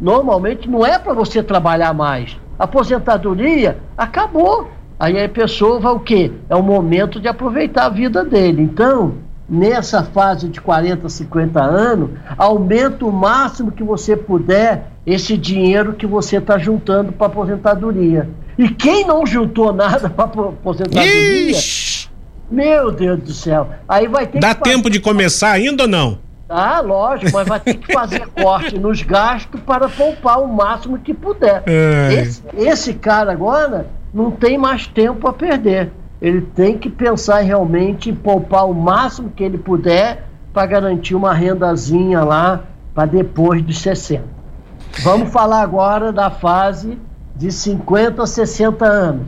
normalmente 0.01 0.69
não 0.69 0.86
é 0.86 0.97
para 0.97 1.13
você 1.13 1.41
trabalhar 1.41 1.93
mais. 1.93 2.38
Aposentadoria 2.57 3.77
acabou. 3.97 4.69
Aí 4.99 5.21
a 5.21 5.29
pessoa 5.29 5.79
vai 5.79 5.93
o 5.93 5.99
quê? 5.99 6.31
É 6.49 6.55
o 6.55 6.63
momento 6.63 7.19
de 7.19 7.27
aproveitar 7.27 7.86
a 7.86 7.89
vida 7.89 8.23
dele. 8.23 8.62
Então, 8.62 9.15
nessa 9.47 10.03
fase 10.03 10.47
de 10.47 10.62
40, 10.62 11.08
50 11.10 11.62
anos, 11.62 12.12
aumenta 12.38 13.06
o 13.06 13.12
máximo 13.12 13.71
que 13.71 13.84
você 13.84 14.15
puder 14.15 14.91
esse 15.06 15.38
dinheiro 15.38 15.93
que 15.93 16.08
você 16.08 16.38
está 16.38 16.58
juntando 16.58 17.12
para 17.12 17.27
aposentadoria. 17.27 18.29
E 18.58 18.69
quem 18.69 19.06
não 19.06 19.25
juntou 19.25 19.73
nada 19.73 20.10
para 20.10 20.25
aposentadoria, 20.25 21.51
Ixi. 21.51 22.10
meu 22.49 22.91
Deus 22.91 23.19
do 23.19 23.34
céu, 23.34 23.69
aí 23.88 24.08
vai 24.08 24.27
ter 24.27 24.39
Dá 24.39 24.56
tempo 24.56 24.89
de 24.89 24.99
começar 24.99 25.51
ainda 25.51 25.84
ou 25.84 25.89
não? 25.89 26.19
Ah, 26.47 26.82
lógico, 26.82 27.32
mas 27.34 27.47
vai 27.47 27.60
ter 27.60 27.73
que 27.75 27.91
fazer 27.91 28.27
corte 28.27 28.77
nos 28.77 29.01
gastos 29.01 29.60
para 29.62 29.89
poupar 29.89 30.39
o 30.39 30.47
máximo 30.47 30.99
que 30.99 31.13
puder. 31.13 31.63
É. 31.65 32.13
Esse, 32.13 32.43
esse 32.56 32.93
cara 32.93 33.32
agora 33.32 33.88
não 34.13 34.29
tem 34.29 34.58
mais 34.58 34.86
tempo 34.86 35.27
a 35.27 35.34
perder. 35.34 35.91
Ele 36.23 36.39
tem 36.39 36.77
que 36.77 36.89
pensar 36.89 37.41
realmente 37.41 38.09
em 38.09 38.15
poupar 38.15 38.65
o 38.65 38.73
máximo 38.73 39.29
que 39.29 39.43
ele 39.43 39.57
puder 39.57 40.25
para 40.53 40.65
garantir 40.65 41.15
uma 41.15 41.33
rendazinha 41.33 42.23
lá 42.23 42.62
para 42.95 43.05
depois 43.05 43.62
dos 43.62 43.79
60. 43.79 44.23
Vamos 45.03 45.33
falar 45.33 45.62
agora 45.62 46.13
da 46.13 46.29
fase 46.29 46.97
de 47.36 47.51
50 47.51 48.23
a 48.23 48.25
60 48.25 48.86
anos. 48.86 49.27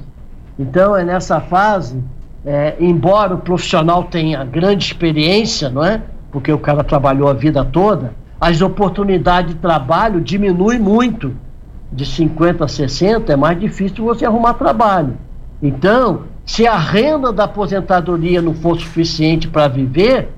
Então, 0.58 0.96
é 0.96 1.04
nessa 1.04 1.42
fase, 1.42 2.02
é, 2.46 2.78
embora 2.80 3.36
o 3.36 3.40
profissional 3.40 4.06
tenha 4.06 4.46
grande 4.46 4.86
experiência, 4.86 5.70
não 5.70 5.84
é? 5.84 6.02
Porque 6.32 6.50
o 6.50 6.60
cara 6.60 6.82
trabalhou 6.82 7.28
a 7.28 7.34
vida 7.34 7.66
toda, 7.66 8.14
as 8.40 8.62
oportunidades 8.62 9.54
de 9.54 9.60
trabalho 9.60 10.22
diminuem 10.22 10.80
muito 10.80 11.36
de 11.92 12.06
50 12.06 12.64
a 12.64 12.68
60, 12.70 13.34
é 13.34 13.36
mais 13.36 13.60
difícil 13.60 14.06
você 14.06 14.26
arrumar 14.26 14.54
trabalho. 14.54 15.18
Então, 15.62 16.24
se 16.46 16.68
a 16.68 16.78
renda 16.78 17.32
da 17.32 17.46
aposentadoria 17.46 18.42
não 18.42 18.54
for 18.54 18.80
suficiente 18.80 19.48
para 19.48 19.68
viver, 19.68 20.30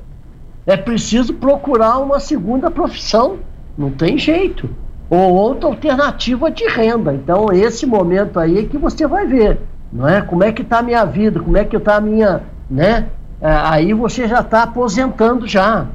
é 0.65 0.77
preciso 0.77 1.33
procurar 1.33 1.97
uma 1.97 2.19
segunda 2.19 2.69
profissão. 2.69 3.37
Não 3.77 3.91
tem 3.91 4.17
jeito. 4.17 4.69
Ou 5.09 5.33
outra 5.33 5.69
alternativa 5.69 6.51
de 6.51 6.67
renda. 6.67 7.13
Então, 7.13 7.51
esse 7.51 7.85
momento 7.85 8.39
aí 8.39 8.59
é 8.59 8.63
que 8.63 8.77
você 8.77 9.07
vai 9.07 9.25
ver, 9.25 9.59
não 9.91 10.07
é? 10.07 10.21
Como 10.21 10.43
é 10.43 10.51
que 10.51 10.61
está 10.61 10.79
a 10.79 10.83
minha 10.83 11.05
vida, 11.05 11.39
como 11.39 11.57
é 11.57 11.63
que 11.63 11.77
está 11.77 11.95
a 11.95 12.01
minha, 12.01 12.41
né? 12.69 13.07
É, 13.39 13.49
aí 13.49 13.93
você 13.93 14.27
já 14.27 14.41
está 14.41 14.63
aposentando 14.63 15.47
já. 15.47 15.85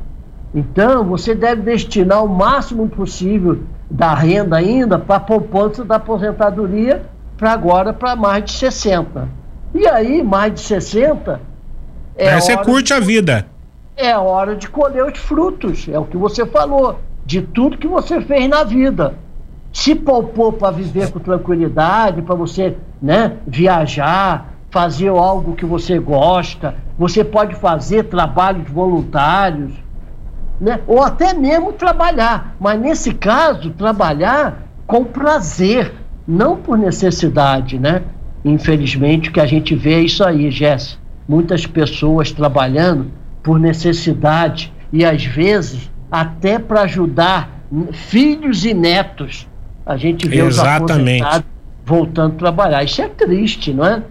Então, 0.55 1.05
você 1.05 1.35
deve 1.35 1.63
destinar 1.63 2.25
o 2.25 2.29
máximo 2.29 2.89
possível 2.89 3.61
da 3.91 4.15
renda 4.15 4.57
ainda 4.57 4.99
para 4.99 5.17
a 5.17 5.21
poupança 5.21 5.85
da 5.85 5.97
aposentadoria 5.97 7.03
para 7.42 7.55
agora 7.55 7.92
para 7.92 8.14
mais 8.14 8.44
de 8.44 8.52
60. 8.52 9.28
E 9.74 9.85
aí, 9.88 10.22
mais 10.22 10.55
de 10.55 10.61
60 10.61 11.40
é 12.14 12.28
aí 12.28 12.40
você 12.40 12.57
curte 12.59 12.85
de, 12.85 12.92
a 12.92 13.00
vida. 13.00 13.46
É 13.96 14.16
hora 14.16 14.55
de 14.55 14.68
colher 14.68 15.05
os 15.05 15.18
frutos, 15.18 15.88
é 15.88 15.98
o 15.98 16.05
que 16.05 16.16
você 16.16 16.46
falou, 16.46 17.00
de 17.26 17.42
tudo 17.42 17.78
que 17.78 17.88
você 17.88 18.20
fez 18.20 18.48
na 18.48 18.62
vida. 18.62 19.16
Se 19.72 19.92
poupou 19.92 20.52
para 20.52 20.70
viver 20.70 21.11
com 21.11 21.18
tranquilidade, 21.18 22.22
para 22.22 22.37
você, 22.37 22.76
né, 23.00 23.38
viajar, 23.44 24.55
fazer 24.70 25.09
algo 25.09 25.57
que 25.57 25.66
você 25.66 25.98
gosta, 25.98 26.76
você 26.96 27.24
pode 27.24 27.57
fazer 27.57 28.05
trabalhos 28.05 28.70
voluntários, 28.70 29.72
né? 30.61 30.81
ou 30.87 31.02
até 31.02 31.35
mesmo 31.35 31.72
trabalhar. 31.72 32.55
Mas 32.61 32.81
nesse 32.81 33.12
caso, 33.12 33.70
trabalhar 33.70 34.62
com 34.87 35.02
prazer, 35.02 36.02
não 36.27 36.57
por 36.57 36.79
necessidade, 36.79 37.79
né? 37.79 38.03
Infelizmente, 38.45 39.29
o 39.29 39.33
que 39.33 39.41
a 39.41 39.47
gente 39.47 39.75
vê 39.75 39.95
é 39.95 40.01
isso 40.01 40.25
aí, 40.25 40.51
Jéssica. 40.51 41.01
Muitas 41.29 41.67
pessoas 41.67 42.33
trabalhando 42.33 43.11
por 43.43 43.59
necessidade 43.59 44.73
e 44.93 45.05
às 45.05 45.25
vezes 45.25 45.91
até 46.11 46.59
para 46.59 46.83
ajudar 46.83 47.63
filhos 47.93 48.65
e 48.65 48.75
netos. 48.75 49.49
A 49.87 49.97
gente 49.97 50.29
vê 50.29 50.41
Exatamente. 50.41 51.25
os 51.25 51.43
voltando 51.85 52.35
a 52.35 52.39
trabalhar. 52.39 52.85
Isso 52.85 53.03
é 53.03 53.09
triste, 53.09 53.73
não 53.73 53.85
é? 53.85 54.03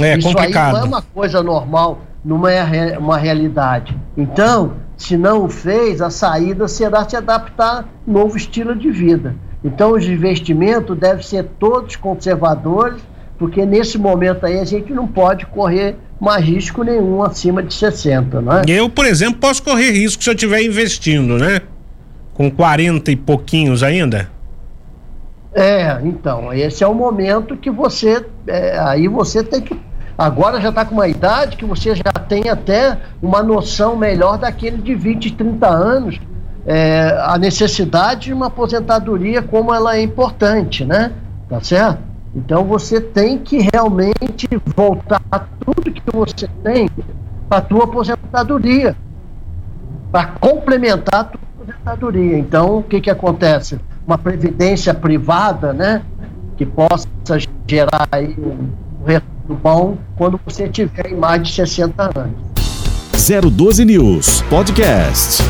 É 0.00 0.16
isso 0.16 0.28
complicado. 0.28 0.76
aí 0.76 0.80
não 0.80 0.86
é 0.86 0.88
uma 0.88 1.02
coisa 1.02 1.42
normal, 1.42 2.00
não 2.24 2.46
é 2.46 2.96
uma 2.98 3.16
realidade. 3.16 3.96
Então, 4.16 4.74
se 4.96 5.16
não 5.16 5.44
o 5.44 5.48
fez, 5.48 6.00
a 6.00 6.10
saída 6.10 6.68
será 6.68 7.08
se 7.08 7.16
adaptar 7.16 7.80
a 7.80 7.84
novo 8.06 8.36
estilo 8.36 8.74
de 8.76 8.90
vida. 8.90 9.34
Então, 9.62 9.92
os 9.92 10.04
investimentos 10.06 10.96
devem 10.98 11.22
ser 11.22 11.44
todos 11.58 11.96
conservadores, 11.96 13.02
porque 13.38 13.64
nesse 13.66 13.98
momento 13.98 14.46
aí 14.46 14.58
a 14.58 14.64
gente 14.64 14.92
não 14.92 15.06
pode 15.06 15.46
correr 15.46 15.96
mais 16.20 16.44
risco 16.44 16.82
nenhum 16.82 17.22
acima 17.22 17.62
de 17.62 17.72
60, 17.72 18.40
não 18.40 18.58
é? 18.58 18.62
Eu, 18.68 18.88
por 18.88 19.06
exemplo, 19.06 19.40
posso 19.40 19.62
correr 19.62 19.90
risco 19.90 20.22
se 20.22 20.30
eu 20.30 20.34
estiver 20.34 20.62
investindo, 20.62 21.38
né? 21.38 21.60
Com 22.34 22.50
40 22.50 23.10
e 23.10 23.16
pouquinhos 23.16 23.82
ainda? 23.82 24.30
É, 25.52 25.98
então, 26.04 26.52
esse 26.52 26.84
é 26.84 26.86
o 26.86 26.94
momento 26.94 27.56
que 27.56 27.70
você. 27.70 28.24
É, 28.46 28.78
aí 28.78 29.08
você 29.08 29.42
tem 29.42 29.60
que 29.60 29.74
Agora 30.20 30.60
já 30.60 30.68
está 30.68 30.84
com 30.84 30.92
uma 30.92 31.08
idade 31.08 31.56
que 31.56 31.64
você 31.64 31.94
já 31.94 32.12
tem 32.28 32.50
até 32.50 32.98
uma 33.22 33.42
noção 33.42 33.96
melhor 33.96 34.36
daquele 34.36 34.76
de 34.76 34.94
20, 34.94 35.32
30 35.32 35.66
anos, 35.66 36.20
é, 36.66 37.16
a 37.22 37.38
necessidade 37.38 38.26
de 38.26 38.32
uma 38.32 38.46
aposentadoria, 38.46 39.42
como 39.42 39.72
ela 39.74 39.96
é 39.96 40.02
importante, 40.02 40.84
né? 40.84 41.12
Tá 41.48 41.60
certo? 41.60 42.10
Então 42.34 42.64
você 42.64 43.00
tem 43.00 43.38
que 43.38 43.68
realmente 43.72 44.48
voltar 44.76 45.20
tudo 45.64 45.90
que 45.90 46.02
você 46.12 46.48
tem 46.62 46.88
para 47.48 47.58
a 47.58 47.60
tua 47.60 47.84
aposentadoria, 47.84 48.96
para 50.12 50.26
complementar 50.26 51.20
a 51.20 51.24
tua 51.24 51.40
aposentadoria. 51.54 52.38
Então, 52.38 52.78
o 52.78 52.82
que, 52.82 53.00
que 53.00 53.10
acontece? 53.10 53.80
Uma 54.06 54.16
previdência 54.16 54.94
privada, 54.94 55.72
né? 55.72 56.02
Que 56.56 56.64
possa 56.64 57.08
gerar 57.66 58.08
aí 58.12 58.36
um 58.38 59.04
retorno 59.04 59.60
bom 59.60 59.98
quando 60.16 60.38
você 60.44 60.68
tiver 60.68 61.16
mais 61.16 61.42
de 61.42 61.52
60 61.52 62.20
anos. 62.20 62.50
012 63.52 63.84
News 63.84 64.42
Podcast. 64.42 65.42